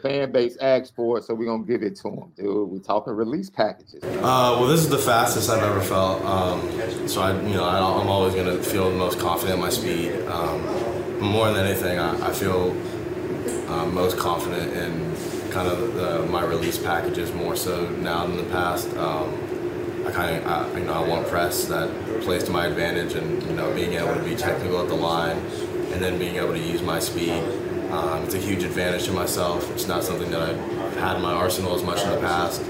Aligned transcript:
Fan 0.00 0.32
base 0.32 0.56
asked 0.58 0.94
for 0.94 1.18
it, 1.18 1.24
so 1.24 1.34
we're 1.34 1.46
gonna 1.46 1.64
give 1.64 1.82
it 1.82 1.96
to 1.96 2.02
them, 2.04 2.32
dude. 2.36 2.68
We 2.68 2.78
talking 2.80 3.12
release 3.12 3.50
packages. 3.50 4.02
Uh, 4.02 4.56
well, 4.58 4.66
this 4.66 4.80
is 4.80 4.88
the 4.88 4.98
fastest 4.98 5.50
I've 5.50 5.62
ever 5.62 5.80
felt. 5.80 6.24
Um, 6.24 7.08
so 7.08 7.20
I, 7.20 7.40
you 7.42 7.54
know, 7.54 7.64
I, 7.64 7.78
am 7.78 8.08
always 8.08 8.34
gonna 8.34 8.62
feel 8.62 8.90
the 8.90 8.96
most 8.96 9.18
confident 9.18 9.54
in 9.54 9.60
my 9.60 9.70
speed. 9.70 10.12
Um, 10.26 11.20
more 11.20 11.52
than 11.52 11.66
anything, 11.66 11.98
I, 11.98 12.28
I 12.28 12.32
feel 12.32 12.76
uh, 13.68 13.86
most 13.86 14.18
confident 14.18 14.72
in 14.72 15.50
kind 15.50 15.68
of 15.68 15.94
the, 15.94 16.26
my 16.26 16.44
release 16.44 16.78
packages 16.78 17.32
more 17.32 17.56
so 17.56 17.88
now 17.88 18.26
than 18.26 18.36
the 18.36 18.50
past. 18.50 18.88
Um, 18.96 19.36
I 20.06 20.12
kind 20.12 20.44
of, 20.44 20.78
you 20.78 20.84
know, 20.84 20.94
I 20.94 21.06
want 21.06 21.26
press 21.26 21.66
that 21.66 21.90
plays 22.22 22.44
to 22.44 22.50
my 22.50 22.66
advantage, 22.66 23.14
and 23.14 23.42
you 23.42 23.52
know, 23.52 23.72
being 23.74 23.92
able 23.94 24.14
to 24.14 24.22
be 24.22 24.34
technical 24.34 24.80
at 24.80 24.88
the 24.88 24.94
line, 24.94 25.36
and 25.92 26.02
then 26.02 26.18
being 26.18 26.36
able 26.36 26.52
to 26.52 26.58
use 26.58 26.82
my 26.82 26.98
speed. 26.98 27.42
Um, 27.90 28.22
it's 28.22 28.34
a 28.34 28.38
huge 28.38 28.62
advantage 28.62 29.04
to 29.06 29.12
myself. 29.12 29.68
It's 29.72 29.88
not 29.88 30.04
something 30.04 30.30
that 30.30 30.42
I've 30.42 30.96
had 30.96 31.16
in 31.16 31.22
my 31.22 31.32
arsenal 31.32 31.74
as 31.74 31.82
much 31.82 32.00
in 32.02 32.10
the 32.10 32.20
past, 32.20 32.62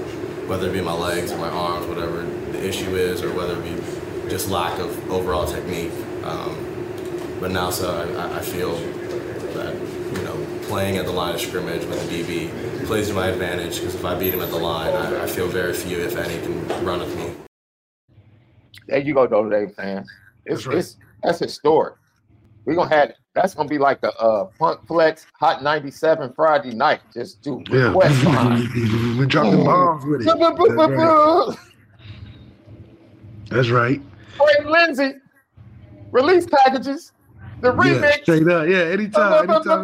whether 0.47 0.67
it 0.67 0.73
be 0.73 0.81
my 0.81 0.93
legs 0.93 1.31
or 1.31 1.37
my 1.37 1.49
arms, 1.49 1.85
whatever 1.85 2.23
the 2.23 2.67
issue 2.67 2.95
is, 2.95 3.21
or 3.21 3.31
whether 3.35 3.55
it 3.55 3.63
be 3.63 4.29
just 4.29 4.49
lack 4.49 4.79
of 4.79 5.11
overall 5.11 5.45
technique. 5.45 5.91
Um, 6.23 7.37
but 7.39 7.51
now, 7.51 7.69
so 7.69 7.91
I, 8.17 8.39
I, 8.39 8.41
feel 8.41 8.73
that 9.53 9.75
you 9.75 10.23
know 10.23 10.59
playing 10.63 10.97
at 10.97 11.05
the 11.05 11.11
line 11.11 11.35
of 11.35 11.41
scrimmage 11.41 11.85
with 11.85 12.09
the 12.09 12.23
DB 12.23 12.85
plays 12.85 13.09
to 13.09 13.13
my 13.13 13.27
advantage 13.27 13.79
because 13.79 13.93
if 13.93 14.03
I 14.03 14.17
beat 14.17 14.33
him 14.33 14.41
at 14.41 14.49
the 14.49 14.57
line, 14.57 14.93
I, 14.93 15.23
I 15.23 15.27
feel 15.27 15.47
very 15.47 15.73
few, 15.73 15.99
if 15.99 16.17
any, 16.17 16.41
can 16.41 16.85
run 16.85 16.99
with 16.99 17.15
me. 17.15 17.33
There 18.87 18.99
you 18.99 19.13
go, 19.13 19.25
Notre 19.25 19.49
Dame 19.49 19.73
fans. 19.73 20.11
It's, 20.45 20.63
that's, 20.63 20.67
right. 20.67 20.77
it's 20.77 20.97
that's 21.21 21.39
historic. 21.39 21.93
We're 22.65 22.75
gonna 22.75 22.95
have 22.95 23.13
that's 23.33 23.53
gonna 23.53 23.69
be 23.69 23.77
like 23.77 24.01
the 24.01 24.13
uh 24.17 24.47
Funk 24.59 24.85
Flex 24.87 25.25
Hot 25.39 25.63
97 25.63 26.33
Friday 26.33 26.71
night. 26.71 27.01
Just 27.13 27.41
do 27.41 27.63
yeah. 27.69 27.87
request 27.87 28.23
we 29.17 29.25
dropping 29.25 29.63
bombs 29.63 30.05
with 30.05 30.21
it. 30.21 30.25
That's 30.27 30.49
right. 30.49 31.57
That's 33.49 33.69
right. 33.69 34.01
Frank 34.37 34.65
Lindsay 34.65 35.13
release 36.11 36.45
packages. 36.47 37.13
The 37.61 37.71
remix. 37.73 38.01
Yeah, 38.01 38.23
straight 38.23 38.47
up. 38.47 38.67
Yeah, 38.67 38.77
anytime. 38.79 39.49
anytime. 39.49 39.83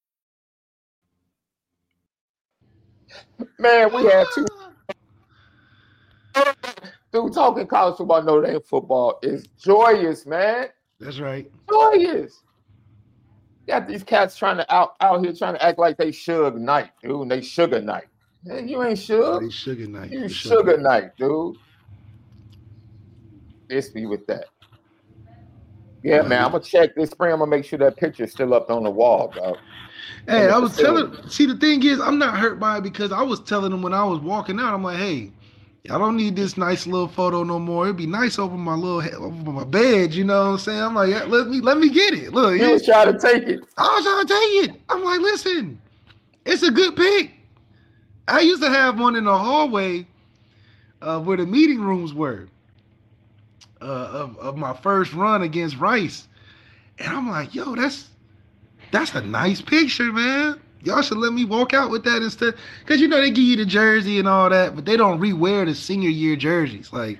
Man, 3.59 3.93
we 3.93 4.05
had 4.05 4.25
two. 4.33 4.45
Dude, 7.11 7.33
talking 7.33 7.67
college 7.67 7.97
football, 7.97 8.23
Notre 8.23 8.47
Dame 8.47 8.61
football 8.61 9.19
is 9.21 9.47
joyous, 9.59 10.25
man. 10.25 10.67
That's 10.99 11.19
right. 11.19 11.51
Joyous. 11.69 12.43
Got 13.67 13.87
these 13.87 14.03
cats 14.03 14.37
trying 14.37 14.57
to 14.57 14.73
out 14.73 14.95
out 15.01 15.23
here 15.23 15.33
trying 15.33 15.55
to 15.55 15.63
act 15.63 15.77
like 15.77 15.97
they 15.97 16.09
Suge 16.09 16.57
Knight, 16.57 16.91
dude. 17.03 17.21
And 17.21 17.31
they 17.31 17.41
Sugar 17.41 17.81
Knight. 17.81 18.07
Man, 18.43 18.67
you 18.67 18.81
ain't 18.83 18.97
Suge. 18.97 19.23
Oh, 19.23 19.39
they 19.39 19.49
Sugar 19.49 19.87
Knight. 19.87 20.11
You 20.11 20.27
Sugar 20.29 20.77
Knight, 20.77 21.15
dude. 21.17 21.57
This 23.67 23.93
me 23.93 24.05
with 24.05 24.25
that. 24.27 24.45
Yeah, 26.03 26.21
man. 26.23 26.43
I'm 26.43 26.51
gonna 26.51 26.63
check 26.63 26.95
this 26.95 27.11
spring. 27.11 27.31
I'm 27.31 27.39
gonna 27.39 27.51
make 27.51 27.65
sure 27.65 27.79
that 27.79 27.97
picture's 27.97 28.31
still 28.31 28.53
up 28.53 28.69
on 28.69 28.83
the 28.83 28.89
wall, 28.89 29.27
bro. 29.27 29.55
Hey, 30.27 30.49
I 30.49 30.57
was 30.57 30.75
telling. 30.75 31.27
See, 31.29 31.45
the 31.45 31.55
thing 31.55 31.83
is, 31.83 31.99
I'm 31.99 32.17
not 32.17 32.37
hurt 32.37 32.59
by 32.59 32.77
it 32.77 32.81
because 32.81 33.11
I 33.11 33.21
was 33.21 33.39
telling 33.39 33.71
them 33.71 33.81
when 33.81 33.93
I 33.93 34.03
was 34.03 34.19
walking 34.19 34.59
out. 34.59 34.73
I'm 34.73 34.83
like, 34.83 34.97
hey, 34.97 35.31
I 35.89 35.97
don't 35.97 36.15
need 36.15 36.35
this 36.35 36.57
nice 36.57 36.85
little 36.85 37.07
photo 37.07 37.43
no 37.43 37.59
more. 37.59 37.85
It'd 37.85 37.97
be 37.97 38.05
nice 38.05 38.37
over 38.37 38.55
my 38.55 38.75
little 38.75 38.99
head, 38.99 39.15
over 39.15 39.51
my 39.51 39.63
bed. 39.63 40.13
You 40.13 40.23
know 40.23 40.39
what 40.39 40.51
I'm 40.51 40.57
saying? 40.59 40.81
I'm 40.81 40.95
like, 40.95 41.09
yeah, 41.09 41.23
let 41.23 41.47
me 41.47 41.59
let 41.59 41.77
me 41.77 41.89
get 41.89 42.13
it. 42.13 42.33
Look, 42.33 42.59
You 42.59 42.71
was 42.71 42.85
trying 42.85 43.11
to 43.11 43.19
take 43.19 43.43
it. 43.43 43.61
I 43.77 43.83
was 43.83 44.03
trying 44.03 44.27
to 44.27 44.33
take 44.33 44.75
it. 44.75 44.81
I'm 44.89 45.03
like, 45.03 45.21
listen, 45.21 45.81
it's 46.45 46.63
a 46.63 46.71
good 46.71 46.95
pick. 46.95 47.31
I 48.27 48.41
used 48.41 48.61
to 48.61 48.69
have 48.69 48.99
one 48.99 49.15
in 49.15 49.25
the 49.25 49.37
hallway 49.37 50.07
uh, 51.01 51.19
where 51.19 51.37
the 51.37 51.45
meeting 51.45 51.81
rooms 51.81 52.13
were 52.13 52.47
uh, 53.81 53.85
of, 53.85 54.37
of 54.37 54.57
my 54.57 54.73
first 54.73 55.13
run 55.13 55.41
against 55.41 55.77
Rice. 55.77 56.27
And 56.99 57.07
I'm 57.09 57.29
like, 57.29 57.55
yo, 57.55 57.75
that's 57.75 58.09
that's 58.91 59.13
a 59.15 59.21
nice 59.21 59.61
picture, 59.61 60.11
man. 60.11 60.59
Y'all 60.83 61.01
should 61.01 61.17
let 61.17 61.33
me 61.33 61.45
walk 61.45 61.73
out 61.73 61.89
with 61.91 62.03
that 62.03 62.21
instead. 62.21 62.55
Cause 62.85 62.99
you 62.99 63.07
know 63.07 63.21
they 63.21 63.29
give 63.29 63.43
you 63.43 63.55
the 63.55 63.65
jersey 63.65 64.19
and 64.19 64.27
all 64.27 64.49
that, 64.49 64.75
but 64.75 64.85
they 64.85 64.97
don't 64.97 65.19
rewear 65.19 65.65
the 65.65 65.75
senior 65.75 66.09
year 66.09 66.35
jerseys. 66.35 66.91
Like 66.91 67.19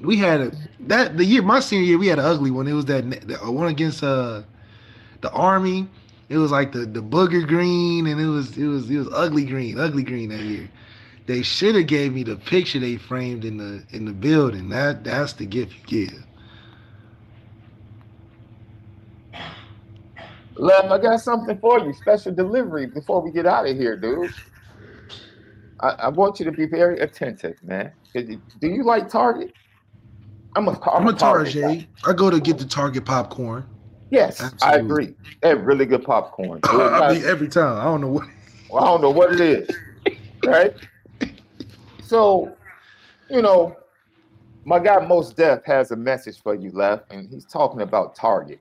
we 0.00 0.16
had 0.16 0.40
a 0.40 0.52
that 0.80 1.16
the 1.16 1.24
year 1.24 1.42
my 1.42 1.60
senior 1.60 1.84
year, 1.84 1.98
we 1.98 2.08
had 2.08 2.18
an 2.18 2.24
ugly 2.24 2.50
one. 2.50 2.66
It 2.66 2.72
was 2.72 2.86
that, 2.86 3.08
that 3.28 3.46
one 3.46 3.68
against 3.68 4.02
uh 4.02 4.42
the 5.20 5.30
army. 5.30 5.88
It 6.28 6.38
was 6.38 6.50
like 6.50 6.72
the 6.72 6.80
the 6.80 7.02
booger 7.02 7.46
green, 7.46 8.06
and 8.06 8.20
it 8.20 8.26
was 8.26 8.56
it 8.56 8.66
was 8.66 8.90
it 8.90 8.98
was 8.98 9.08
ugly 9.12 9.44
green, 9.44 9.78
ugly 9.78 10.02
green 10.02 10.30
that 10.30 10.40
year. 10.40 10.68
They 11.26 11.42
should 11.42 11.76
have 11.76 11.86
gave 11.86 12.12
me 12.12 12.24
the 12.24 12.36
picture 12.36 12.80
they 12.80 12.96
framed 12.96 13.44
in 13.44 13.56
the 13.56 13.84
in 13.90 14.04
the 14.04 14.12
building. 14.12 14.68
That 14.70 15.04
that's 15.04 15.34
the 15.34 15.46
gift 15.46 15.74
you 15.88 16.06
give. 16.06 16.24
Love, 20.56 20.90
I 20.90 20.98
got 20.98 21.20
something 21.20 21.58
for 21.58 21.80
you. 21.80 21.92
Special 21.94 22.32
delivery 22.32 22.86
before 22.86 23.20
we 23.20 23.30
get 23.30 23.46
out 23.46 23.66
of 23.68 23.76
here, 23.76 23.96
dude. 23.96 24.32
I, 25.80 25.88
I 25.88 26.08
want 26.08 26.38
you 26.38 26.44
to 26.44 26.52
be 26.52 26.66
very 26.66 27.00
attentive, 27.00 27.56
man. 27.62 27.92
Do 28.14 28.38
you 28.60 28.84
like 28.84 29.08
Target? 29.08 29.52
I'm 30.54 30.68
a, 30.68 30.72
I'm, 30.72 31.02
I'm 31.02 31.08
a 31.08 31.12
Target. 31.12 31.54
Target 31.62 31.86
I 32.04 32.12
go 32.12 32.30
to 32.30 32.38
get 32.38 32.58
the 32.58 32.66
Target 32.66 33.04
popcorn. 33.04 33.64
Yes, 34.10 34.42
Absolutely. 34.42 34.78
I 34.78 34.80
agree. 34.80 35.14
They 35.40 35.48
have 35.48 35.62
really 35.62 35.86
good 35.86 36.04
popcorn. 36.04 36.60
I 36.64 37.14
mean, 37.14 37.24
every 37.24 37.48
time. 37.48 37.78
I 37.78 37.84
don't 37.84 38.02
know 38.02 38.08
what. 38.08 38.28
Well, 38.68 38.84
I 38.84 38.86
don't 38.86 39.00
know 39.00 39.10
what 39.10 39.32
it 39.32 39.40
is, 39.40 39.68
right? 40.44 40.74
So, 42.12 42.54
you 43.30 43.40
know, 43.40 43.74
my 44.66 44.78
guy 44.78 44.98
Mos 44.98 45.32
Def 45.32 45.64
has 45.64 45.92
a 45.92 45.96
message 45.96 46.42
for 46.42 46.54
you, 46.54 46.70
left, 46.72 47.10
and 47.10 47.26
he's 47.26 47.46
talking 47.46 47.80
about 47.80 48.14
Target 48.14 48.60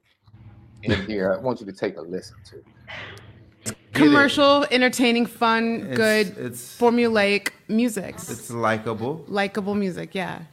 in 0.84 1.06
here. 1.06 1.34
I 1.34 1.38
want 1.38 1.60
you 1.60 1.66
to 1.66 1.74
take 1.74 1.98
a 1.98 2.02
listen 2.02 2.38
to. 2.46 3.74
Commercial, 3.92 4.66
entertaining, 4.72 5.26
fun, 5.26 5.86
it's, 5.86 5.98
good, 5.98 6.38
it's 6.38 6.80
formulaic 6.80 7.50
music. 7.68 8.16
It's 8.16 8.50
likable. 8.52 9.26
Likable 9.28 9.76
music, 9.76 10.16
yeah. 10.16 10.44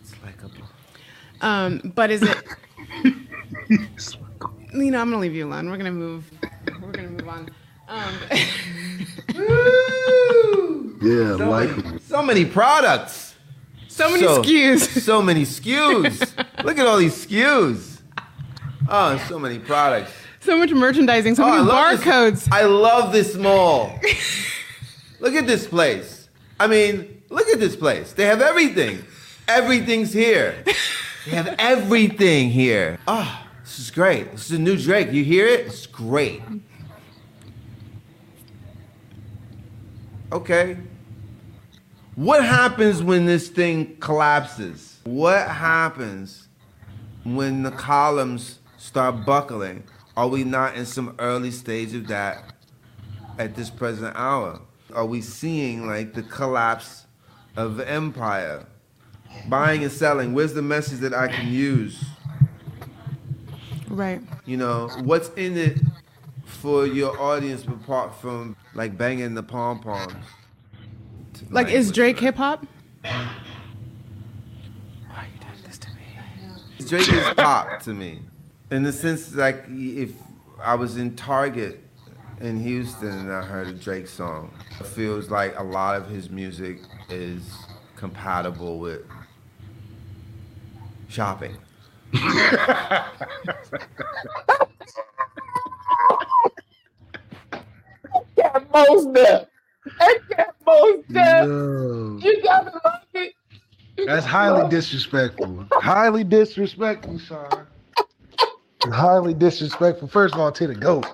It's 0.00 0.14
likable. 0.24 0.66
Um, 1.42 1.92
but 1.94 2.10
is 2.10 2.24
it? 2.24 2.38
you 3.68 4.90
know, 4.90 5.00
I'm 5.00 5.10
gonna 5.10 5.18
leave 5.18 5.36
you 5.36 5.46
alone. 5.46 5.70
We're 5.70 5.76
gonna 5.76 5.92
move. 5.92 6.28
We're 6.82 6.90
gonna 6.90 7.10
move 7.10 7.28
on. 7.28 7.48
Um, 7.86 8.14
yeah, 11.00 11.36
so 11.36 11.50
likable. 11.50 11.82
Many, 11.82 11.98
so 12.00 12.22
many 12.22 12.44
products. 12.44 13.34
So 13.88 14.10
many 14.10 14.22
so, 14.22 14.42
SKUs. 14.42 15.00
So 15.02 15.22
many 15.22 15.42
SKUs. 15.42 16.64
Look 16.64 16.78
at 16.78 16.86
all 16.86 16.98
these 16.98 17.26
SKUs. 17.26 18.00
Oh, 18.88 19.18
so 19.28 19.38
many 19.38 19.58
products. 19.58 20.12
So 20.40 20.56
much 20.56 20.70
merchandising, 20.70 21.34
so 21.34 21.44
oh, 21.44 21.64
many 21.64 21.70
I 21.70 21.96
barcodes. 21.96 22.44
This, 22.44 22.48
I 22.50 22.62
love 22.62 23.12
this 23.12 23.36
mall. 23.36 24.00
look 25.20 25.34
at 25.34 25.46
this 25.46 25.66
place. 25.66 26.28
I 26.58 26.66
mean, 26.66 27.22
look 27.28 27.46
at 27.48 27.60
this 27.60 27.76
place. 27.76 28.14
They 28.14 28.24
have 28.24 28.40
everything. 28.40 29.04
Everything's 29.46 30.14
here. 30.14 30.64
They 31.26 31.32
have 31.32 31.54
everything 31.58 32.48
here. 32.48 32.98
Oh, 33.06 33.46
this 33.62 33.78
is 33.78 33.90
great. 33.90 34.32
This 34.32 34.46
is 34.46 34.52
a 34.52 34.58
new 34.58 34.78
Drake. 34.78 35.12
You 35.12 35.24
hear 35.24 35.46
it? 35.46 35.66
It's 35.66 35.86
great. 35.86 36.42
Okay. 40.32 40.78
What 42.20 42.44
happens 42.44 43.02
when 43.02 43.24
this 43.24 43.48
thing 43.48 43.96
collapses? 43.96 44.98
What 45.04 45.48
happens 45.48 46.48
when 47.24 47.62
the 47.62 47.70
columns 47.70 48.58
start 48.76 49.24
buckling? 49.24 49.84
Are 50.18 50.28
we 50.28 50.44
not 50.44 50.74
in 50.74 50.84
some 50.84 51.14
early 51.18 51.50
stage 51.50 51.94
of 51.94 52.08
that 52.08 52.52
at 53.38 53.54
this 53.54 53.70
present 53.70 54.14
hour? 54.16 54.60
Are 54.92 55.06
we 55.06 55.22
seeing 55.22 55.86
like 55.86 56.12
the 56.12 56.22
collapse 56.22 57.06
of 57.56 57.80
empire? 57.80 58.66
Buying 59.48 59.82
and 59.82 59.90
selling, 59.90 60.34
where's 60.34 60.52
the 60.52 60.60
message 60.60 60.98
that 60.98 61.14
I 61.14 61.28
can 61.28 61.48
use? 61.48 62.04
Right. 63.88 64.20
You 64.44 64.58
know, 64.58 64.90
what's 65.04 65.30
in 65.38 65.56
it 65.56 65.80
for 66.44 66.86
your 66.86 67.18
audience 67.18 67.64
apart 67.64 68.14
from 68.14 68.56
like 68.74 68.98
banging 68.98 69.32
the 69.32 69.42
pom 69.42 69.80
poms? 69.80 70.12
Like, 71.48 71.68
is 71.68 71.90
Drake 71.90 72.18
hip 72.18 72.36
hop? 72.36 72.66
Why 73.02 73.10
are 75.10 75.24
you 75.24 75.40
doing 75.40 75.62
this 75.64 75.78
to 75.78 75.88
me? 75.90 76.86
Drake 76.86 77.12
is 77.12 77.34
pop 77.34 77.80
to 77.82 77.94
me 77.94 78.20
in 78.70 78.82
the 78.82 78.92
sense 78.92 79.34
like 79.34 79.64
if 79.68 80.12
I 80.62 80.74
was 80.74 80.96
in 80.96 81.16
Target 81.16 81.82
in 82.40 82.60
Houston 82.60 83.08
and 83.08 83.32
I 83.32 83.42
heard 83.42 83.68
a 83.68 83.72
Drake 83.72 84.06
song, 84.06 84.52
it 84.78 84.86
feels 84.86 85.30
like 85.30 85.58
a 85.58 85.62
lot 85.62 85.96
of 85.96 86.08
his 86.08 86.30
music 86.30 86.80
is 87.08 87.42
compatible 87.96 88.78
with 88.78 89.02
shopping. 91.08 91.56
got 98.36 98.70
Mos 98.72 99.06
Def. 99.14 99.49
I 99.98 100.18
got 100.36 100.54
Mos 100.66 101.04
Def. 101.10 102.24
You 102.24 102.42
gotta 102.42 102.80
like 102.84 103.02
it. 103.14 103.34
That's 104.06 104.26
highly 104.26 104.68
disrespectful. 104.68 105.66
highly 105.72 106.24
disrespectful, 106.24 107.18
Sean 107.18 107.66
highly 108.88 109.34
disrespectful. 109.34 110.08
First 110.08 110.34
of 110.34 110.40
all, 110.40 110.52
to 110.52 110.66
the 110.66 110.74
goat. 110.74 111.06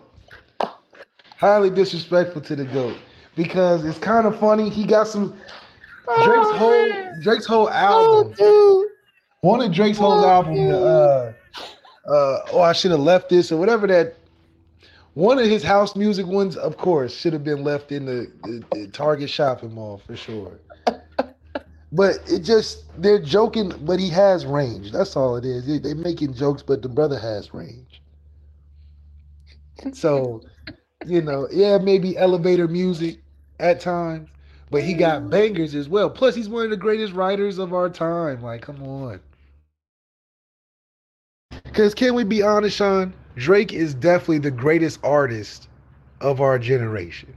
Highly 1.39 1.71
disrespectful 1.71 2.41
to 2.43 2.57
the 2.57 2.65
goat 2.65 2.97
because 3.35 3.85
it's 3.85 3.99
kind 3.99 4.27
of 4.27 4.39
funny. 4.39 4.71
He 4.71 4.85
got 4.85 5.07
some 5.07 5.37
Drake's 6.25 6.49
oh, 6.49 6.57
whole 6.57 6.89
man. 6.89 7.21
Drake's 7.23 7.47
whole 7.47 7.69
album. 7.69 8.35
Oh, 8.39 8.89
one 9.41 9.61
of 9.61 9.73
Drake's 9.73 9.99
whole 9.99 10.25
oh, 10.25 10.29
album. 10.29 10.71
Uh, 10.71 11.33
uh, 12.11 12.39
oh, 12.53 12.61
I 12.61 12.73
should 12.73 12.93
have 12.93 13.01
left 13.01 13.29
this 13.29 13.53
or 13.53 13.59
whatever 13.59 13.87
that. 13.89 14.15
One 15.17 15.39
of 15.39 15.47
his 15.47 15.63
house 15.63 15.97
music 15.97 16.27
ones, 16.27 16.59
of 16.59 16.77
course, 16.77 17.17
should 17.17 17.33
have 17.33 17.43
been 17.43 17.65
left 17.65 17.91
in 17.91 18.05
the, 18.05 18.31
the, 18.43 18.63
the 18.73 18.89
Target 18.89 19.31
shopping 19.31 19.73
mall 19.73 20.03
for 20.07 20.15
sure. 20.15 20.61
But 21.91 22.17
it 22.27 22.41
just 22.41 22.85
they're 23.01 23.23
joking, 23.23 23.73
but 23.81 23.99
he 23.99 24.11
has 24.11 24.45
range. 24.45 24.93
That's 24.93 25.17
all 25.17 25.37
it 25.37 25.47
is. 25.47 25.81
They're 25.81 25.95
making 25.95 26.35
jokes, 26.35 26.63
but 26.63 26.83
the 26.83 26.91
brother 26.91 27.19
has 27.19 27.55
range. 27.55 28.03
So, 29.95 30.43
you 31.07 31.23
know, 31.23 31.49
yeah, 31.51 31.79
maybe 31.79 32.19
elevator 32.19 32.69
music 32.69 33.21
at 33.59 33.81
times, 33.81 34.29
but 34.71 34.83
he 34.83 34.93
got 34.93 35.21
mm-hmm. 35.21 35.31
bangers 35.31 35.75
as 35.75 35.89
well. 35.89 36.11
Plus, 36.11 36.35
he's 36.35 36.51
one 36.51 36.65
of 36.65 36.71
the 36.71 36.77
greatest 36.77 37.15
writers 37.15 37.57
of 37.57 37.73
our 37.73 37.89
time. 37.89 38.43
Like, 38.43 38.61
come 38.61 38.83
on. 38.83 39.21
Because 41.65 41.95
can 41.95 42.15
we 42.15 42.23
be 42.23 42.43
honest, 42.43 42.77
Sean? 42.77 43.15
Drake 43.37 43.73
is 43.73 43.95
definitely 43.95 44.39
the 44.39 44.51
greatest 44.51 44.99
artist 45.05 45.69
of 46.21 46.41
our 46.41 46.59
generation. 46.59 47.37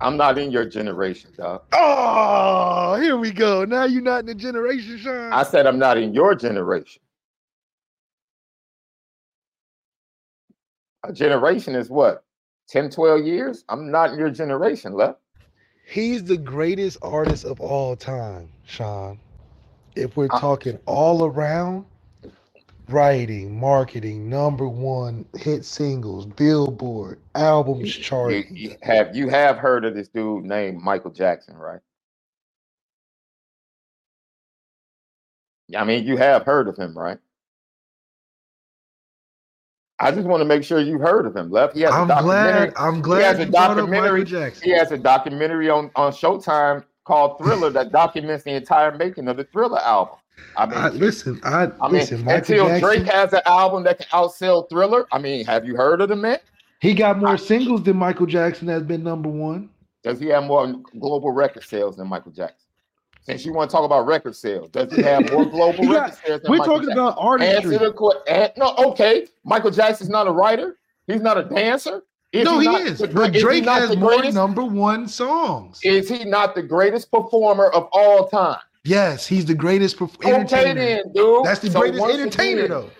I'm 0.00 0.16
not 0.16 0.38
in 0.38 0.50
your 0.50 0.64
generation, 0.64 1.30
dog. 1.36 1.62
Oh, 1.72 2.98
here 3.02 3.16
we 3.16 3.32
go. 3.32 3.64
Now 3.64 3.84
you're 3.84 4.02
not 4.02 4.20
in 4.20 4.26
the 4.26 4.34
generation, 4.34 4.98
Sean. 4.98 5.32
I 5.32 5.42
said 5.42 5.66
I'm 5.66 5.78
not 5.78 5.98
in 5.98 6.14
your 6.14 6.34
generation. 6.34 7.02
A 11.04 11.12
generation 11.12 11.74
is 11.74 11.90
what? 11.90 12.24
10, 12.68 12.90
12 12.90 13.24
years? 13.26 13.64
I'm 13.68 13.90
not 13.90 14.12
in 14.12 14.18
your 14.18 14.30
generation, 14.30 14.92
left. 14.92 15.18
He's 15.86 16.22
the 16.22 16.36
greatest 16.36 16.98
artist 17.02 17.44
of 17.44 17.60
all 17.60 17.96
time, 17.96 18.48
Sean. 18.64 19.18
If 19.96 20.16
we're 20.16 20.28
talking 20.28 20.78
all 20.86 21.24
around, 21.24 21.84
writing, 22.92 23.58
marketing, 23.58 24.28
number 24.28 24.68
one 24.68 25.24
hit 25.36 25.64
singles, 25.64 26.26
Billboard, 26.26 27.20
albums 27.34 27.94
charting. 27.94 28.46
You, 28.50 28.70
you 28.70 28.76
have 28.82 29.16
you 29.16 29.28
have 29.28 29.58
heard 29.58 29.84
of 29.84 29.94
this 29.94 30.08
dude 30.08 30.44
named 30.44 30.82
Michael 30.82 31.10
Jackson, 31.10 31.56
right? 31.56 31.80
I 35.76 35.84
mean, 35.84 36.06
you 36.06 36.16
have 36.16 36.44
heard 36.44 36.68
of 36.68 36.76
him, 36.76 36.96
right? 36.98 37.18
I 40.00 40.10
just 40.12 40.26
want 40.26 40.40
to 40.40 40.46
make 40.46 40.64
sure 40.64 40.80
you've 40.80 41.02
heard 41.02 41.26
of 41.26 41.36
him. 41.36 41.50
Left. 41.50 41.74
He 41.74 41.82
has 41.82 41.92
I'm 41.92 42.04
a 42.04 42.08
documentary. 42.08 42.70
glad. 42.70 42.72
I'm 42.76 43.02
glad. 43.02 43.18
He 43.18 43.24
has 43.24 43.38
a 43.38 43.46
documentary. 43.46 44.24
He 44.62 44.70
has 44.70 44.92
a 44.92 44.98
documentary 44.98 45.70
on 45.70 45.90
on 45.94 46.12
Showtime 46.12 46.84
called 47.04 47.38
Thriller 47.38 47.70
that 47.70 47.92
documents 47.92 48.44
the 48.44 48.52
entire 48.52 48.96
making 48.96 49.28
of 49.28 49.36
the 49.36 49.44
Thriller 49.44 49.80
album. 49.80 50.19
I 50.56 50.66
mean, 50.66 50.78
I, 50.78 50.88
listen, 50.88 51.40
I, 51.44 51.64
I 51.80 51.86
mean, 51.88 51.92
listen. 52.00 52.28
Until 52.28 52.66
Jackson, 52.66 52.80
Drake 52.80 53.06
has 53.12 53.32
an 53.32 53.42
album 53.46 53.84
that 53.84 53.98
can 53.98 54.06
outsell 54.08 54.68
Thriller. 54.68 55.06
I 55.12 55.18
mean, 55.18 55.44
have 55.46 55.64
you 55.64 55.76
heard 55.76 56.00
of 56.00 56.08
the 56.08 56.16
man? 56.16 56.38
he 56.80 56.94
got 56.94 57.18
more 57.18 57.36
singles 57.36 57.82
than 57.82 57.96
Michael 57.96 58.26
Jackson 58.26 58.66
has 58.68 58.82
been 58.82 59.02
number 59.02 59.28
one. 59.28 59.68
Does 60.02 60.18
he 60.18 60.26
have 60.28 60.44
more 60.44 60.74
global 60.98 61.30
record 61.30 61.62
sales 61.62 61.96
than 61.96 62.08
Michael 62.08 62.32
Jackson? 62.32 62.56
Since 63.22 63.44
you 63.44 63.52
want 63.52 63.68
to 63.70 63.76
talk 63.76 63.84
about 63.84 64.06
record 64.06 64.34
sales, 64.34 64.70
does 64.70 64.90
he 64.92 65.02
have 65.02 65.30
more 65.30 65.44
global 65.50 65.82
He 65.84 65.92
record 65.92 66.14
sales 66.24 66.40
than 66.40 66.50
we're 66.50 66.58
Michael 66.58 66.74
talking 66.76 66.88
Jackson? 66.88 67.02
about 67.02 67.18
artistry. 67.18 67.76
The 67.76 67.92
que- 67.92 68.52
no, 68.56 68.74
okay. 68.92 69.26
Michael 69.44 69.70
Jackson's 69.70 70.08
not 70.08 70.26
a 70.26 70.32
writer. 70.32 70.78
He's 71.06 71.20
not 71.20 71.36
a 71.36 71.44
dancer. 71.44 72.02
Is 72.32 72.44
no, 72.44 72.60
he, 72.60 72.66
not 72.66 72.80
is. 72.82 73.00
the 73.00 73.08
But 73.08 73.36
is 73.36 73.42
Drake 73.42 73.64
has 73.64 73.96
more 73.96 74.22
number 74.30 74.64
one 74.64 75.06
songs. 75.06 75.80
Is 75.82 76.08
he 76.08 76.24
not 76.24 76.54
the 76.54 76.62
greatest 76.62 77.10
performer 77.10 77.66
of 77.70 77.88
all 77.92 78.28
time? 78.28 78.60
Yes, 78.84 79.26
he's 79.26 79.44
the 79.44 79.54
greatest 79.54 79.96
perf- 79.98 80.14
Okay, 80.16 80.32
entertainer. 80.34 80.74
then, 80.74 81.12
dude. 81.12 81.44
That's 81.44 81.60
the 81.60 81.70
So 81.70 81.80
greatest 81.80 82.02
entertainer, 82.04 82.64
again, 82.64 82.70
though. 82.70 82.90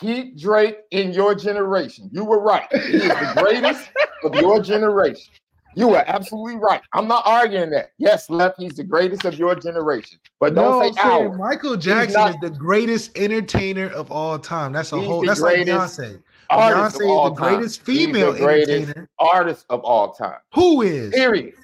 Keep 0.00 0.38
Drake 0.38 0.78
in 0.90 1.12
your 1.12 1.34
generation. 1.34 2.08
You 2.12 2.24
were 2.24 2.40
right. 2.40 2.66
He 2.72 2.78
is 2.96 3.08
the 3.08 3.32
greatest 3.36 3.90
of 4.24 4.34
your 4.36 4.60
generation. 4.62 5.32
You 5.74 5.88
were 5.88 6.04
absolutely 6.06 6.56
right. 6.56 6.80
I'm 6.94 7.08
not 7.08 7.22
arguing 7.26 7.70
that. 7.70 7.92
Yes, 7.98 8.28
left. 8.28 8.58
He's 8.60 8.74
the 8.74 8.84
greatest 8.84 9.24
of 9.24 9.38
your 9.38 9.54
generation. 9.54 10.18
But 10.38 10.54
don't 10.54 10.80
no, 10.80 10.92
say 10.92 11.00
our. 11.02 11.34
Michael 11.36 11.76
Jackson 11.76 12.20
not- 12.20 12.30
is 12.30 12.36
the 12.42 12.50
greatest 12.50 13.16
entertainer 13.16 13.86
of 13.88 14.10
all 14.10 14.38
time. 14.38 14.72
That's 14.72 14.92
a 14.92 15.00
whole. 15.00 15.24
That's 15.24 15.40
like 15.40 15.56
Beyonce. 15.66 16.22
Beyonce 16.50 16.86
is 16.86 16.98
the 16.98 17.04
time. 17.06 17.34
greatest 17.34 17.86
He's 17.86 17.98
the 17.98 18.04
female 18.12 18.32
greatest 18.34 18.70
entertainer. 18.70 19.08
artist 19.18 19.64
of 19.70 19.80
all 19.80 20.12
time. 20.12 20.38
Who 20.54 20.82
is? 20.82 21.12
Period. 21.14 21.54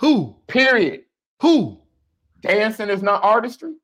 Who? 0.00 0.36
Period. 0.46 1.02
Who? 1.40 1.79
Dancing 2.40 2.88
is 2.88 3.02
not 3.02 3.22
artistry. 3.22 3.74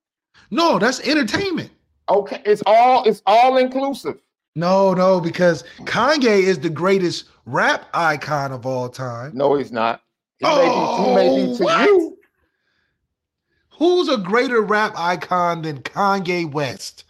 No, 0.51 0.79
that's 0.79 1.01
entertainment. 1.01 1.71
Okay, 2.09 2.41
it's 2.45 2.63
all 2.67 3.05
it's 3.05 3.23
all 3.27 3.57
inclusive. 3.57 4.21
No, 4.55 4.95
no, 4.95 5.21
because 5.21 5.65
Kanye 5.81 6.43
is 6.43 6.59
the 6.59 6.71
greatest 6.71 7.27
rap 7.45 7.87
icon 7.93 8.53
of 8.53 8.65
all 8.65 8.89
time. 8.89 9.33
No, 9.35 9.55
he's 9.55 9.73
not. 9.73 10.03
He 10.39 10.47
may 10.47 10.55
be, 10.55 11.15
may 11.15 11.45
be 11.45 11.53
oh, 11.53 11.57
to 11.57 11.63
Oh, 11.63 11.65
what? 11.65 11.87
you. 11.87 12.19
Who's 13.79 14.09
a 14.09 14.17
greater 14.17 14.63
rap 14.63 14.95
icon 14.97 15.63
than 15.63 15.83
Kanye 15.83 16.51
West? 16.51 17.05